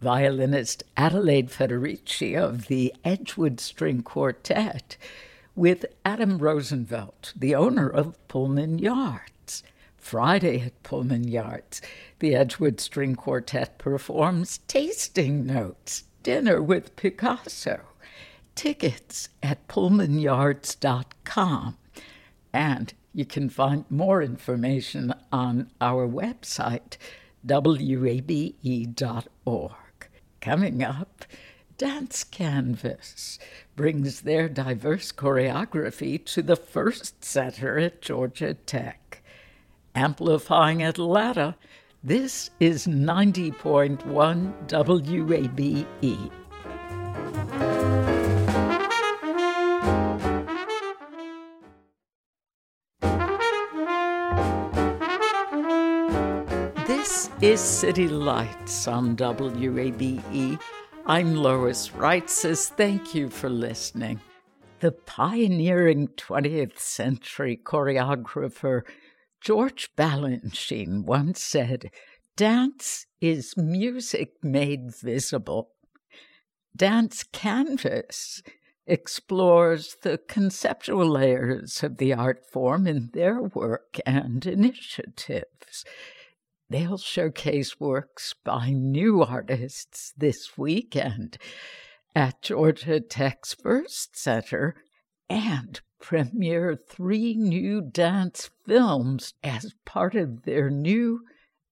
[0.00, 4.96] Violinist Adelaide Federici of the Edgewood String Quartet
[5.54, 9.62] with Adam Rosenfelt, the owner of Pullman Yards.
[9.98, 11.82] Friday at Pullman Yards,
[12.20, 17.80] the Edgewood String Quartet performs Tasting Notes, Dinner with Picasso.
[18.54, 21.76] Tickets at pullmanyards.com.
[22.52, 26.96] And you can find more information on our website,
[27.44, 28.54] wabe.org.
[30.40, 31.24] Coming up,
[31.76, 33.38] Dance Canvas
[33.76, 39.22] brings their diverse choreography to the Ferst Center at Georgia Tech.
[39.94, 41.56] Amplifying Atlanta,
[42.02, 43.98] this is 90.1
[44.68, 46.30] WABE.
[57.42, 60.60] Is City Lights on WABE.
[61.06, 64.20] I'm Lois Reitzes Thank you for listening.
[64.80, 68.82] The pioneering 20th century choreographer
[69.40, 71.90] George Balanchine once said,
[72.36, 75.70] Dance is music made visible.
[76.76, 78.42] Dance Canvas
[78.86, 85.86] explores the conceptual layers of the art form in their work and initiatives.
[86.70, 91.36] They'll showcase works by new artists this weekend
[92.14, 94.76] at Georgia Tech's Ferst Center
[95.28, 101.22] and premiere three new dance films as part of their new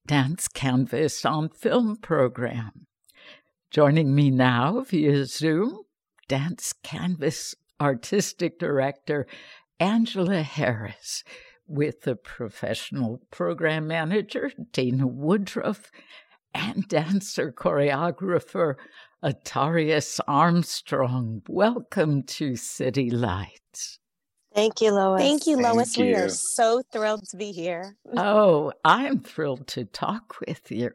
[0.05, 2.89] Dance Canvas on Film program.
[3.71, 5.83] Joining me now via Zoom,
[6.27, 9.29] Dance Canvas Artistic Director
[9.79, 11.23] Angela Harris,
[11.69, 15.91] with the professional program manager Dana Woodruff
[16.55, 18.75] and dancer choreographer
[19.23, 21.43] Atarius Armstrong.
[21.49, 23.99] Welcome to City Lights.
[24.55, 25.21] Thank you, Lois.
[25.21, 25.95] Thank you, Lois.
[25.95, 27.97] Thank We are so thrilled to be here.
[28.17, 30.93] Oh, I'm thrilled to talk with you.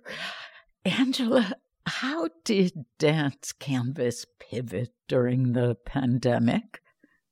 [0.84, 1.54] Angela,
[1.86, 6.82] how did Dance Canvas pivot during the pandemic?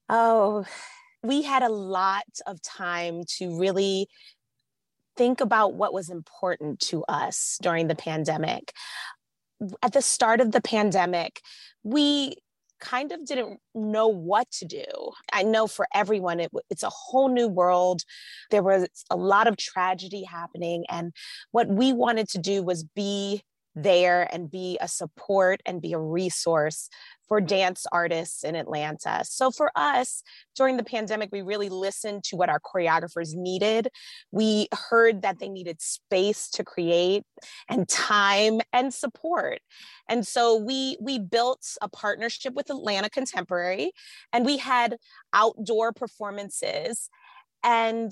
[0.07, 0.65] Oh,
[1.23, 4.07] we had a lot of time to really
[5.17, 8.73] think about what was important to us during the pandemic.
[9.83, 11.41] At the start of the pandemic,
[11.83, 12.35] we
[12.79, 14.83] kind of didn't know what to do.
[15.31, 18.01] I know for everyone, it, it's a whole new world.
[18.49, 20.85] There was a lot of tragedy happening.
[20.89, 21.13] And
[21.51, 23.43] what we wanted to do was be
[23.75, 26.89] there and be a support and be a resource
[27.27, 29.21] for dance artists in Atlanta.
[29.23, 30.21] So for us,
[30.55, 33.87] during the pandemic, we really listened to what our choreographers needed.
[34.31, 37.23] We heard that they needed space to create
[37.69, 39.59] and time and support.
[40.09, 43.93] And so we we built a partnership with Atlanta Contemporary
[44.33, 44.97] and we had
[45.31, 47.09] outdoor performances
[47.63, 48.11] and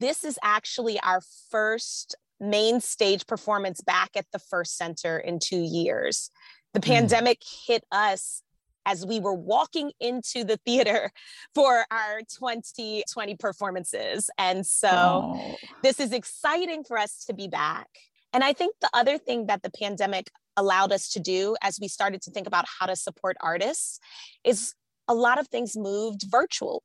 [0.00, 1.20] this is actually our
[1.50, 6.30] first main stage performance back at the Ferst Center in two years.
[6.74, 6.86] The mm.
[6.86, 8.42] pandemic hit us
[8.86, 11.12] as we were walking into the theater
[11.54, 14.30] for our 2020 performances.
[14.38, 15.56] And so oh.
[15.82, 17.88] this is exciting for us to be back.
[18.32, 21.88] And I think the other thing that the pandemic allowed us to do as we
[21.88, 23.98] started to think about how to support artists
[24.44, 24.74] is
[25.08, 26.82] a lot of things moved virtual.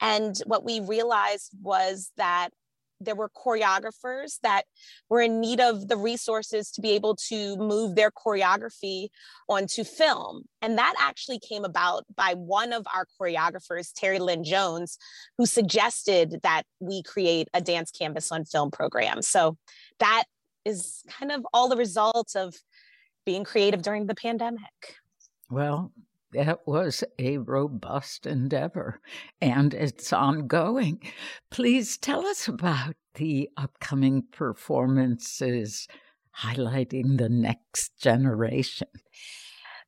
[0.00, 2.50] And what we realized was that
[3.04, 4.64] there were choreographers that
[5.08, 9.08] were in need of the resources to be able to move their choreography
[9.48, 10.42] onto film.
[10.62, 14.98] And that actually came about by one of our choreographers, Terry Lynn Jones,
[15.38, 19.22] who suggested that we create a dance canvas on film program.
[19.22, 19.56] So
[19.98, 20.24] that
[20.64, 22.54] is kind of all the results of
[23.26, 24.96] being creative during the pandemic.
[25.50, 25.92] Well,
[26.34, 29.00] that was a robust endeavor
[29.40, 31.00] and it's ongoing.
[31.50, 35.88] Please tell us about the upcoming performances
[36.42, 38.88] highlighting the next generation.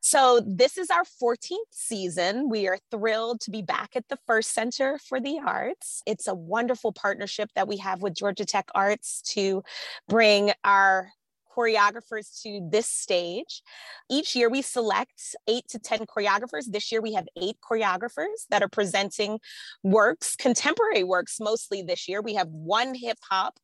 [0.01, 2.49] So, this is our 14th season.
[2.49, 6.01] We are thrilled to be back at the Ferst Center for the Arts.
[6.07, 9.65] It's a wonderful partnership that we have with Georgia Tech Arts to
[10.09, 11.11] bring our
[11.57, 13.63] choreographers to this stage.
[14.11, 16.71] Each year we select eight to 10 choreographers.
[16.71, 19.41] This year we have eight choreographers that are presenting
[19.83, 22.21] works, contemporary works mostly this year.
[22.21, 23.59] We have one hip hop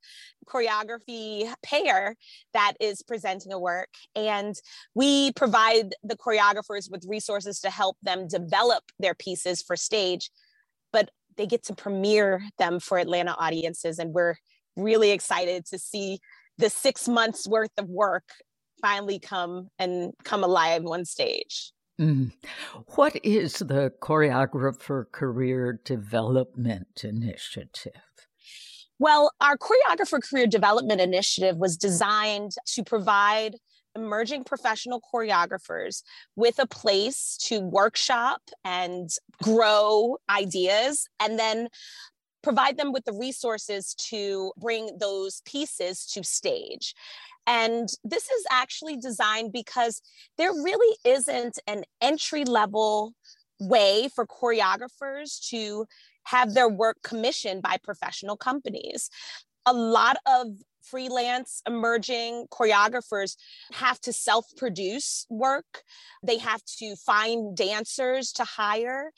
[0.46, 2.16] choreography pair
[2.52, 3.90] that is presenting a work.
[4.16, 4.54] And
[4.94, 10.30] we provide the choreographers with resources to help them develop their pieces for stage.
[10.92, 13.98] But they get to premiere them for Atlanta audiences.
[13.98, 14.36] And we're
[14.76, 16.18] really excited to see
[16.58, 18.24] the six months worth of work
[18.80, 21.72] finally come and come alive on stage.
[22.00, 22.32] Mm.
[22.96, 27.92] What is the Choreographer Career Development Initiative?
[28.98, 33.56] Well, our Choreographer Career Development Initiative was designed to provide
[33.94, 36.02] emerging professional choreographers
[36.34, 39.10] with a place to workshop and
[39.42, 41.68] grow ideas and then
[42.42, 46.94] provide them with the resources to bring those pieces to stage.
[47.46, 50.00] And this is actually designed because
[50.38, 53.14] there really isn't an entry level
[53.58, 55.86] way for choreographers to
[56.24, 59.10] have their work commissioned by professional companies.
[59.66, 60.48] A lot of
[60.82, 63.36] freelance emerging choreographers
[63.72, 65.82] have to self produce work,
[66.22, 69.12] they have to find dancers to hire.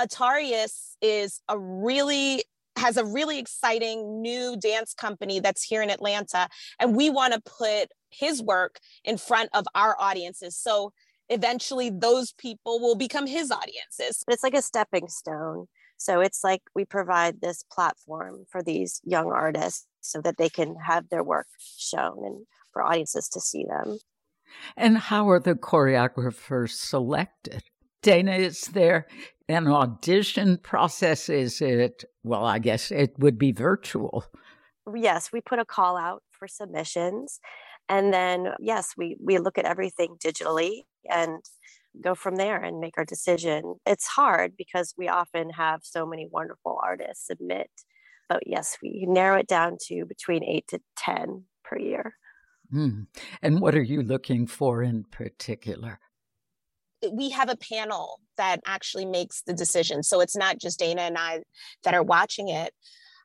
[0.00, 2.44] Atarius is a really
[2.76, 7.40] has a really exciting new dance company that's here in Atlanta and we want to
[7.40, 10.56] put his work in front of our audiences.
[10.56, 10.92] So
[11.28, 14.22] eventually those people will become his audiences.
[14.24, 15.66] But it's like a stepping stone.
[15.96, 20.76] So it's like we provide this platform for these young artists so that they can
[20.86, 23.98] have their work shown and for audiences to see them.
[24.76, 27.64] And how are the choreographers selected
[28.02, 29.06] Dana, is there
[29.48, 31.28] an audition process?
[31.28, 34.24] Is it, well, I guess it would be virtual.
[34.94, 37.40] Yes, we put a call out for submissions.
[37.88, 41.42] And then, yes, we, we look at everything digitally and
[42.02, 43.76] go from there and make our decision.
[43.86, 47.70] It's hard because we often have so many wonderful artists submit.
[48.28, 52.14] But yes, we narrow it down to between eight to 10 per year.
[52.70, 53.04] Hmm.
[53.40, 55.98] And what are you looking for in particular?
[57.12, 60.02] We have a panel that actually makes the decision.
[60.02, 61.40] So it's not just Dana and I
[61.84, 62.72] that are watching it.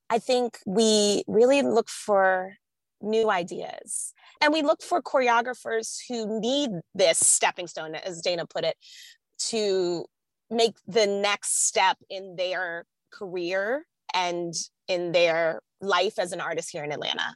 [0.09, 2.53] I think we really look for
[3.01, 8.63] new ideas and we look for choreographers who need this stepping stone, as Dana put
[8.63, 8.75] it,
[9.49, 10.05] to
[10.49, 14.53] make the next step in their career and
[14.87, 17.35] in their life as an artist here in Atlanta.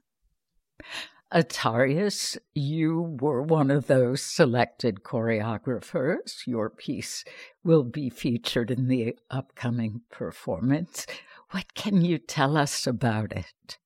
[1.34, 6.48] Atarius, you were one of those selected choreographers.
[6.48, 7.26] Your piece
[7.64, 11.06] will be featured in the upcoming performance.
[11.52, 13.78] What can you tell us about it?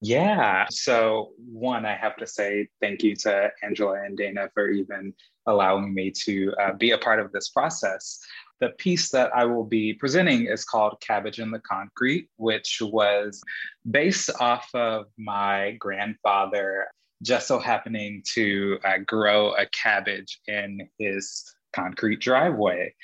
[0.00, 0.66] Yeah.
[0.70, 5.12] So, one, I have to say thank you to Angela and Dana for even
[5.46, 8.20] allowing me to uh, be a part of this process.
[8.60, 13.40] The piece that I will be presenting is called Cabbage in the Concrete, which was
[13.88, 16.88] based off of my grandfather
[17.22, 21.44] just so happening to uh, grow a cabbage in his
[21.74, 22.94] concrete driveway.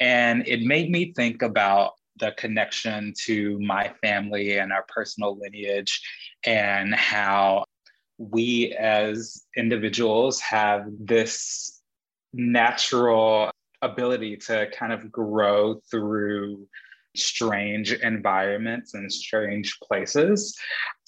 [0.00, 6.00] And it made me think about the connection to my family and our personal lineage
[6.46, 7.64] and how
[8.18, 11.80] we as individuals have this
[12.32, 13.50] natural
[13.84, 16.66] ability to kind of grow through
[17.16, 20.56] strange environments and strange places.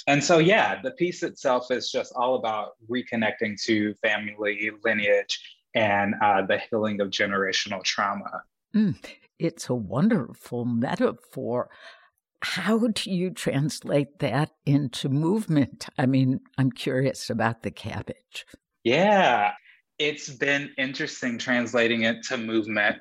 [0.07, 5.41] And so, yeah, the piece itself is just all about reconnecting to family lineage
[5.74, 8.43] and uh, the healing of generational trauma.
[8.74, 8.97] Mm,
[9.39, 11.68] it's a wonderful metaphor.
[12.43, 15.87] How do you translate that into movement?
[15.99, 18.47] I mean, I'm curious about the cabbage.
[18.85, 19.53] Yeah,
[19.99, 22.97] it's been interesting translating it to movement.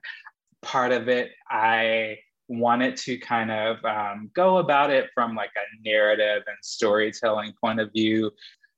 [0.61, 2.17] Part of it, I
[2.47, 7.79] wanted to kind of um, go about it from like a narrative and storytelling point
[7.79, 8.31] of view.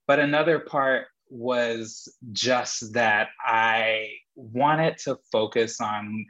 [0.07, 6.25] But another part was just that I wanted to focus on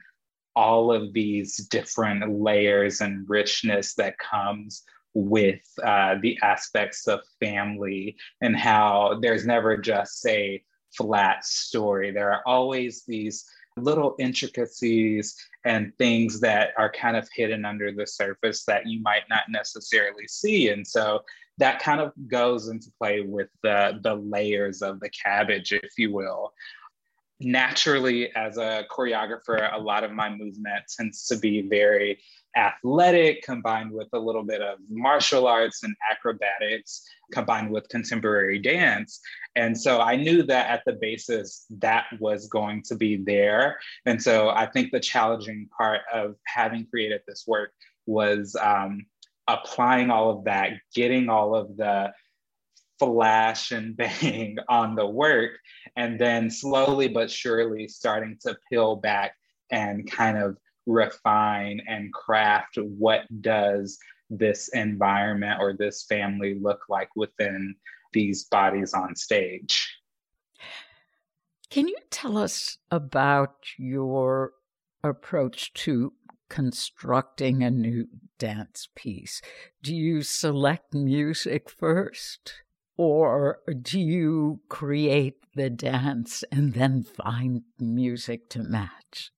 [0.55, 4.83] all of these different layers and richness that comes
[5.13, 10.61] with uh, the aspects of family and how there's never just a
[10.95, 12.11] flat story.
[12.11, 13.45] There are always these
[13.77, 15.35] little intricacies
[15.65, 20.27] and things that are kind of hidden under the surface that you might not necessarily
[20.27, 20.69] see.
[20.69, 21.23] And so
[21.59, 26.11] that kind of goes into play with the, the layers of the cabbage, if you
[26.11, 26.53] will.
[27.39, 32.19] Naturally, as a choreographer, a lot of my movement tends to be very
[32.55, 39.19] athletic, combined with a little bit of martial arts and acrobatics, combined with contemporary dance.
[39.55, 43.77] And so I knew that at the basis that was going to be there.
[44.07, 47.71] And so I think the challenging part of having created this work
[48.07, 49.05] was um,
[49.47, 52.11] applying all of that, getting all of the
[52.99, 55.51] flash and bang on the work,
[55.95, 59.33] and then slowly but surely starting to peel back
[59.71, 63.97] and kind of refine and craft what does
[64.29, 67.75] this environment or this family look like within
[68.13, 69.97] these bodies on stage.
[71.69, 74.53] Can you tell us about your
[75.03, 76.13] approach to
[76.49, 78.07] constructing a new
[78.39, 79.41] dance piece?
[79.83, 82.63] Do you select music first?
[82.97, 89.31] Or do you create the dance and then find music to match?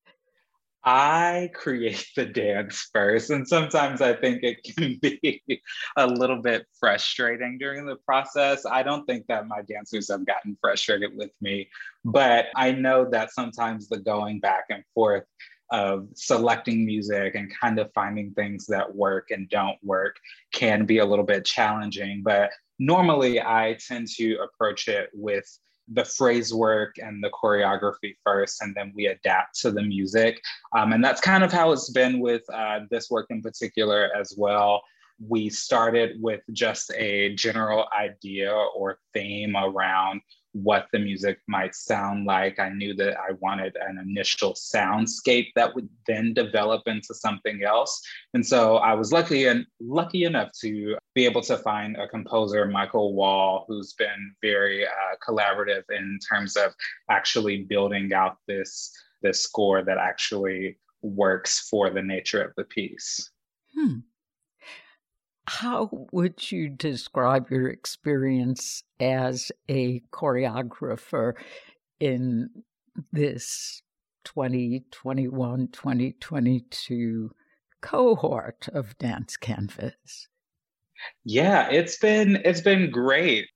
[0.83, 3.29] I create the dance first.
[3.31, 5.61] And sometimes I think it can be
[5.97, 8.65] a little bit frustrating during the process.
[8.65, 11.69] I don't think that my dancers have gotten frustrated with me,
[12.05, 15.25] but I know that sometimes the going back and forth
[15.71, 20.15] of selecting music and kind of finding things that work and don't work
[20.53, 22.21] can be a little bit challenging.
[22.23, 25.45] But normally I tend to approach it with
[25.91, 30.41] the phrase work and the choreography first, and then we adapt to the music.
[30.75, 34.33] Um, and that's kind of how it's been with uh, this work in particular as
[34.37, 34.81] well.
[35.27, 40.21] We started with just a general idea or theme around
[40.53, 42.59] what the music might sound like.
[42.59, 48.01] I knew that I wanted an initial soundscape that would then develop into something else.
[48.33, 52.65] And so I was lucky and lucky enough to be able to find a composer,
[52.65, 56.73] Michael Wall, who's been very uh, collaborative in terms of
[57.09, 58.91] actually building out this
[59.21, 63.31] this score that actually works for the nature of the piece.
[63.75, 63.99] Hmm.
[65.47, 71.33] How would you describe your experience as a choreographer
[71.99, 72.49] in
[73.11, 73.81] this
[74.25, 77.31] 2021 2022
[77.81, 80.27] cohort of Dance Canvas?
[81.25, 83.47] Yeah, it's been it's been great.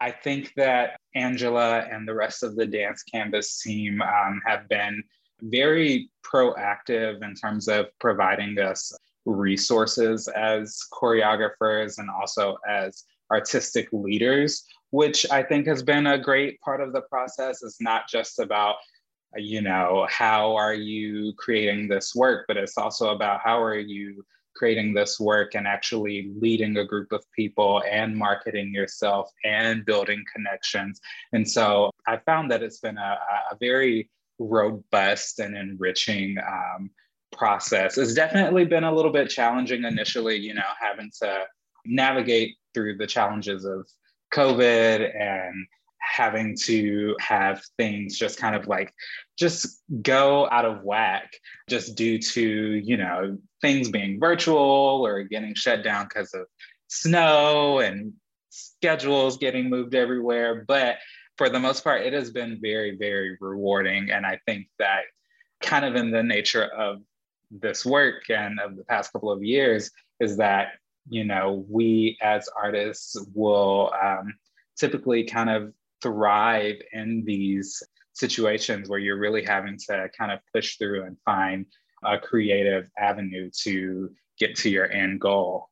[0.00, 5.02] I think that Angela and the rest of the Dance Canvas team um, have been
[5.40, 8.92] very proactive in terms of providing us
[9.24, 16.60] resources as choreographers and also as artistic leaders, which I think has been a great
[16.60, 17.62] part of the process.
[17.62, 18.76] It's not just about,
[19.34, 24.24] you know, how are you creating this work, but it's also about how are you
[24.56, 30.24] creating this work and actually leading a group of people and marketing yourself and building
[30.34, 31.00] connections.
[31.32, 33.18] And so I found that it's been a,
[33.50, 36.90] a very robust and enriching um,
[37.32, 37.98] process.
[37.98, 41.44] It's definitely been a little bit challenging initially, you know, having to
[41.84, 43.86] navigate through the challenges of
[44.32, 45.66] COVID and
[46.10, 48.92] having to have things just kind of like
[49.38, 51.32] just go out of whack
[51.68, 56.46] just due to you know things being virtual or getting shut down because of
[56.88, 58.12] snow and
[58.50, 60.64] schedules getting moved everywhere.
[60.66, 60.96] But
[61.36, 64.10] for the most part, it has been very, very rewarding.
[64.10, 65.02] And I think that
[65.62, 67.02] kind of in the nature of
[67.50, 69.90] this work and of the past couple of years
[70.20, 70.68] is that,
[71.08, 74.34] you know, we as artists will um,
[74.78, 75.72] typically kind of
[76.02, 77.82] thrive in these
[78.12, 81.66] situations where you're really having to kind of push through and find
[82.04, 85.68] a creative avenue to get to your end goal.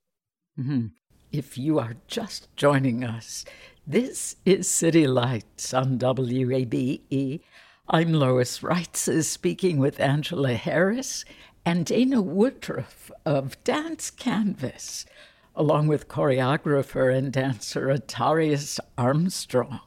[0.58, 0.86] Mm-hmm.
[1.32, 3.44] If you are just joining us,
[3.86, 7.40] this is City Lights on WABE.
[7.88, 11.24] I'm Lois Reitzes speaking with Angela Harris
[11.66, 15.06] and Dana Woodruff of Dance Canvas,
[15.54, 19.80] along with choreographer and dancer Atarius Armstrong.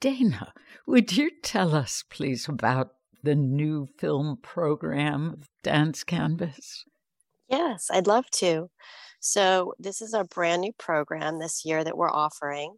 [0.00, 0.52] Dana,
[0.86, 2.92] would you tell us, please, about
[3.22, 6.84] the new film program of Dance Canvas?
[7.48, 8.70] Yes, I'd love to.
[9.20, 12.76] So, this is a brand new program this year that we're offering.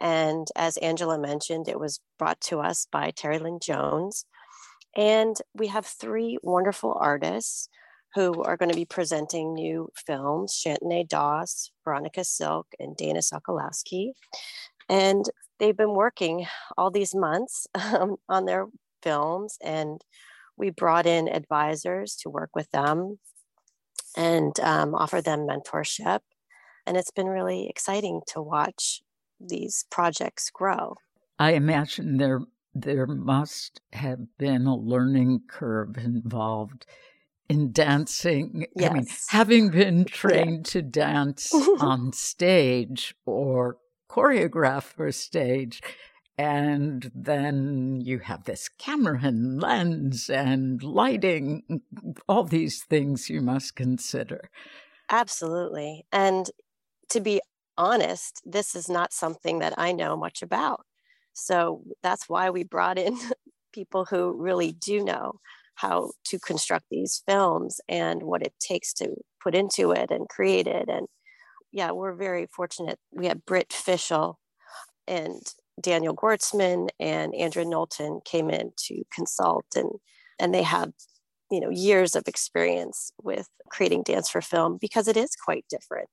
[0.00, 4.24] And as Angela mentioned, it was brought to us by Terry Lynn Jones.
[4.96, 7.68] And we have three wonderful artists
[8.14, 14.12] who are going to be presenting new films Shantane Doss, Veronica Silk, and Dana Sokolowski.
[14.88, 15.24] And
[15.58, 18.66] they've been working all these months um, on their
[19.02, 20.00] films, and
[20.56, 23.18] we brought in advisors to work with them
[24.16, 26.20] and um, offer them mentorship.
[26.86, 29.02] And it's been really exciting to watch
[29.38, 30.96] these projects grow.
[31.38, 32.40] I imagine there
[32.74, 36.86] there must have been a learning curve involved
[37.48, 38.66] in dancing.
[38.74, 38.90] Yes.
[38.90, 40.72] I mean, having been trained yeah.
[40.72, 43.78] to dance on stage or
[44.08, 45.82] choreograph for stage,
[46.36, 53.28] and then you have this camera and lens and lighting, mm, mm, all these things
[53.28, 54.50] you must consider.
[55.10, 56.04] Absolutely.
[56.12, 56.50] And
[57.10, 57.40] to be
[57.76, 60.84] honest, this is not something that I know much about.
[61.32, 63.18] So that's why we brought in
[63.72, 65.40] people who really do know
[65.76, 70.66] how to construct these films and what it takes to put into it and create
[70.66, 70.88] it.
[70.88, 71.06] And
[71.72, 72.98] yeah, we're very fortunate.
[73.12, 74.36] We have Britt Fischel
[75.06, 75.40] and
[75.80, 79.90] Daniel Gortzman and Andrea Knowlton came in to consult and
[80.40, 80.92] and they have
[81.50, 86.10] you know years of experience with creating dance for film because it is quite different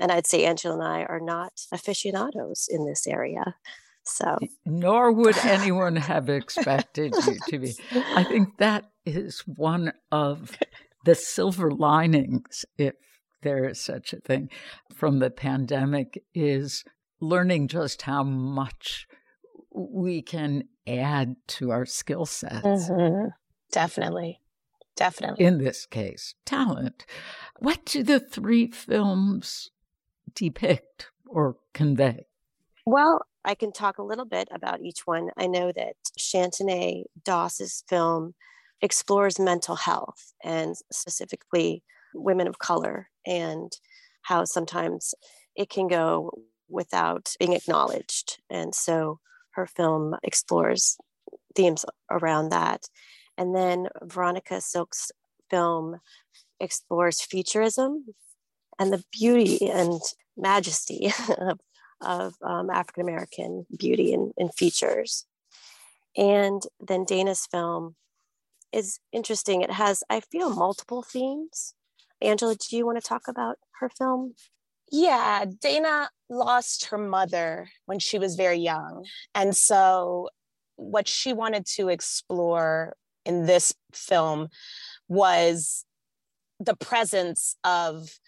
[0.00, 3.54] and I'd say Angela and I are not aficionados in this area.
[4.04, 4.36] So,
[4.66, 7.74] nor would anyone have expected you to be.
[8.14, 10.56] I think that is one of
[11.04, 12.94] the silver linings, if
[13.44, 14.50] there is such a thing,
[14.92, 16.84] from the pandemic is
[17.20, 19.06] learning just how much
[19.70, 22.64] we can add to our skill sets.
[22.64, 23.28] Mm-hmm.
[23.70, 24.40] Definitely.
[24.96, 25.44] Definitely.
[25.44, 27.04] In this case, talent.
[27.58, 29.70] What do the three films
[30.34, 32.26] depict or convey?
[32.86, 35.30] Well, I can talk a little bit about each one.
[35.36, 38.34] I know that Shantane Doss's film
[38.80, 41.82] explores mental health and specifically
[42.14, 43.72] women of color and
[44.22, 45.14] how sometimes
[45.56, 46.30] it can go
[46.68, 48.40] without being acknowledged.
[48.50, 49.20] And so
[49.52, 50.96] her film explores
[51.54, 52.86] themes around that.
[53.36, 55.10] And then Veronica Silk's
[55.50, 56.00] film
[56.60, 58.06] explores futurism
[58.78, 60.00] and the beauty and
[60.36, 61.60] majesty of,
[62.00, 65.26] of um, African American beauty and, and features.
[66.16, 67.96] And then Dana's film
[68.72, 69.62] is interesting.
[69.62, 71.74] It has, I feel, multiple themes.
[72.24, 74.34] Angela, do you want to talk about her film?
[74.90, 79.06] Yeah, Dana lost her mother when she was very young.
[79.34, 80.30] And so,
[80.76, 82.94] what she wanted to explore
[83.24, 84.48] in this film
[85.08, 85.84] was
[86.60, 88.18] the presence of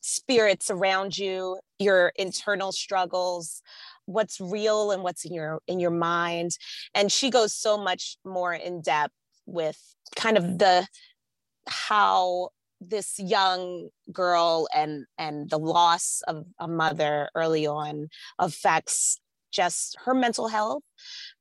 [0.00, 3.62] spirits around you your internal struggles
[4.06, 6.52] what's real and what's in your in your mind
[6.94, 9.12] and she goes so much more in depth
[9.44, 9.78] with
[10.16, 10.86] kind of the
[11.68, 12.48] how
[12.80, 18.08] this young girl and and the loss of a mother early on
[18.38, 19.18] affects
[19.52, 20.82] just her mental health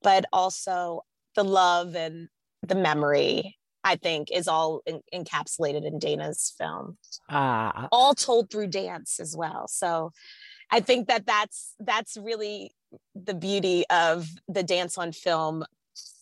[0.02, 1.02] but also
[1.36, 2.30] the love and
[2.64, 6.98] the memory I think, is all in, encapsulated in Dana's film.
[7.30, 7.88] Ah.
[7.90, 9.70] All told through dance as well.
[9.70, 10.12] So
[10.70, 12.72] I think that that's that's really
[13.16, 15.64] the beauty of the dance on film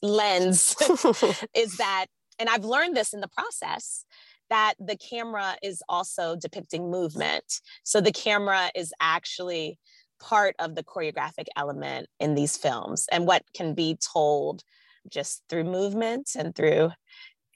[0.03, 0.75] lens
[1.55, 2.05] is that
[2.37, 4.05] and I've learned this in the process
[4.49, 7.61] that the camera is also depicting movement.
[7.83, 9.79] So the camera is actually
[10.19, 14.63] part of the choreographic element in these films and what can be told
[15.09, 16.91] just through movement and through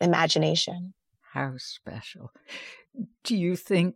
[0.01, 0.93] imagination.
[1.33, 2.31] How special.
[3.23, 3.95] Do you think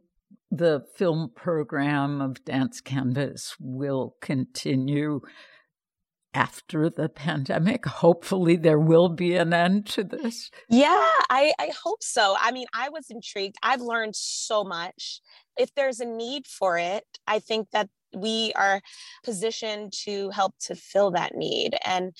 [0.51, 5.21] the film program of Dance Canvas will continue
[6.33, 7.85] after the pandemic?
[7.85, 10.49] Hopefully, there will be an end to this.
[10.69, 12.35] Yeah, I, I hope so.
[12.39, 13.55] I mean, I was intrigued.
[13.63, 15.21] I've learned so much.
[15.57, 18.81] If there's a need for it, I think that we are
[19.23, 22.15] positioned to help to fill that need and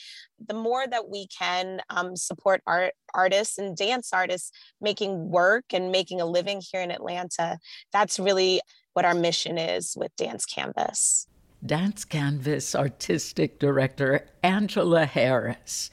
[0.45, 4.51] the more that we can um, support art artists and dance artists
[4.81, 7.59] making work and making a living here in atlanta
[7.91, 8.59] that's really
[8.93, 11.27] what our mission is with dance canvas
[11.65, 15.89] dance canvas artistic director angela harris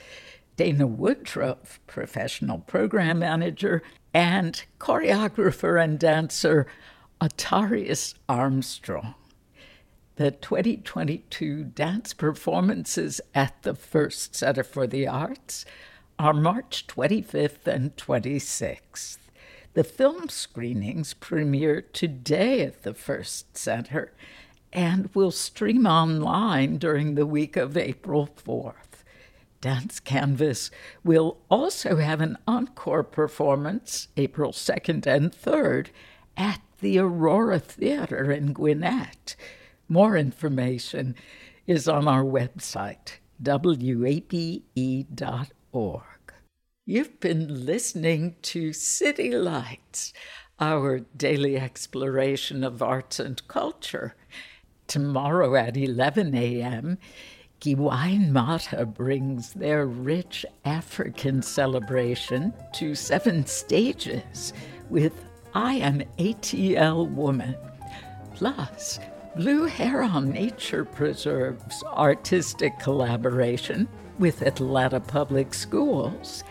[0.56, 6.66] dana woodruff professional program manager and choreographer and dancer
[7.20, 9.14] Atarius Armstrong
[10.20, 15.64] the 2022 dance performances at the Ferst Center for the Arts
[16.18, 19.16] are March 25th and 26th.
[19.72, 24.12] The film screenings premiere today at the Ferst Center
[24.72, 29.04] and will stream online during the week of April 4th.
[29.60, 30.70] Dance Canvas
[31.04, 35.88] will also have an encore performance April 2nd and 3rd
[36.36, 39.36] at the Aurora Theater in Gwinnett.
[39.88, 41.14] More information
[41.66, 44.42] is on our website, wabe.org.
[46.86, 50.12] You've been listening to City Lights,
[50.58, 54.16] our daily exploration of arts and culture.
[54.90, 56.98] Tomorrow at 11 a.m.,
[57.60, 64.52] Giwayen Mata brings their rich African celebration to seven stages
[64.88, 65.24] with
[65.54, 67.54] I Am ATL Woman.
[68.34, 68.98] Plus,
[69.36, 73.86] Blue Heron Nature Preserve's artistic collaboration
[74.18, 76.42] with Atlanta Public Schools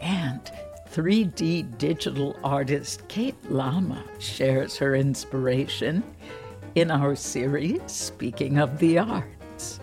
[0.00, 0.52] and
[0.92, 6.04] 3D digital artist Kate Lama shares her inspiration
[6.78, 9.80] in our series Speaking of the Arts.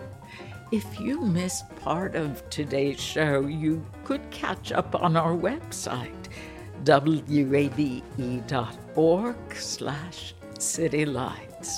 [0.72, 6.30] If you missed part of today's show, you could catch up on our website,
[6.86, 8.16] wabe.org
[9.54, 11.76] slash citylights.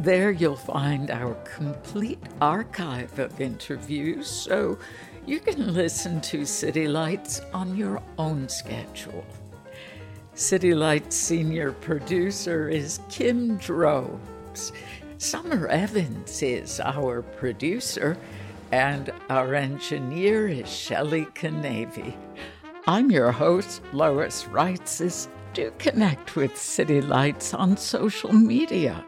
[0.00, 4.78] There you'll find our complete archive of interviews, so
[5.24, 9.24] you can listen to City Lights on your own schedule.
[10.36, 14.70] City Lights senior producer is Kim Drobes.
[15.16, 18.18] Summer Evans is our producer,
[18.70, 22.14] and our engineer is Shelley Canavy.
[22.86, 25.28] I'm your host, Lois Reitzes.
[25.54, 29.02] Do connect with City Lights on social media.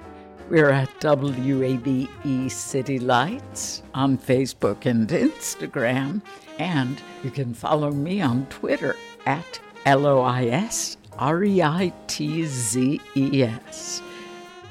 [0.48, 6.22] We're at WABE City Lights on Facebook and Instagram.
[6.58, 11.92] And you can follow me on Twitter at L O I S R E I
[12.06, 14.02] T Z E S.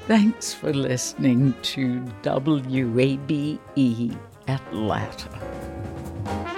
[0.06, 4.16] Thanks for listening to WABE
[4.48, 6.57] Atlanta.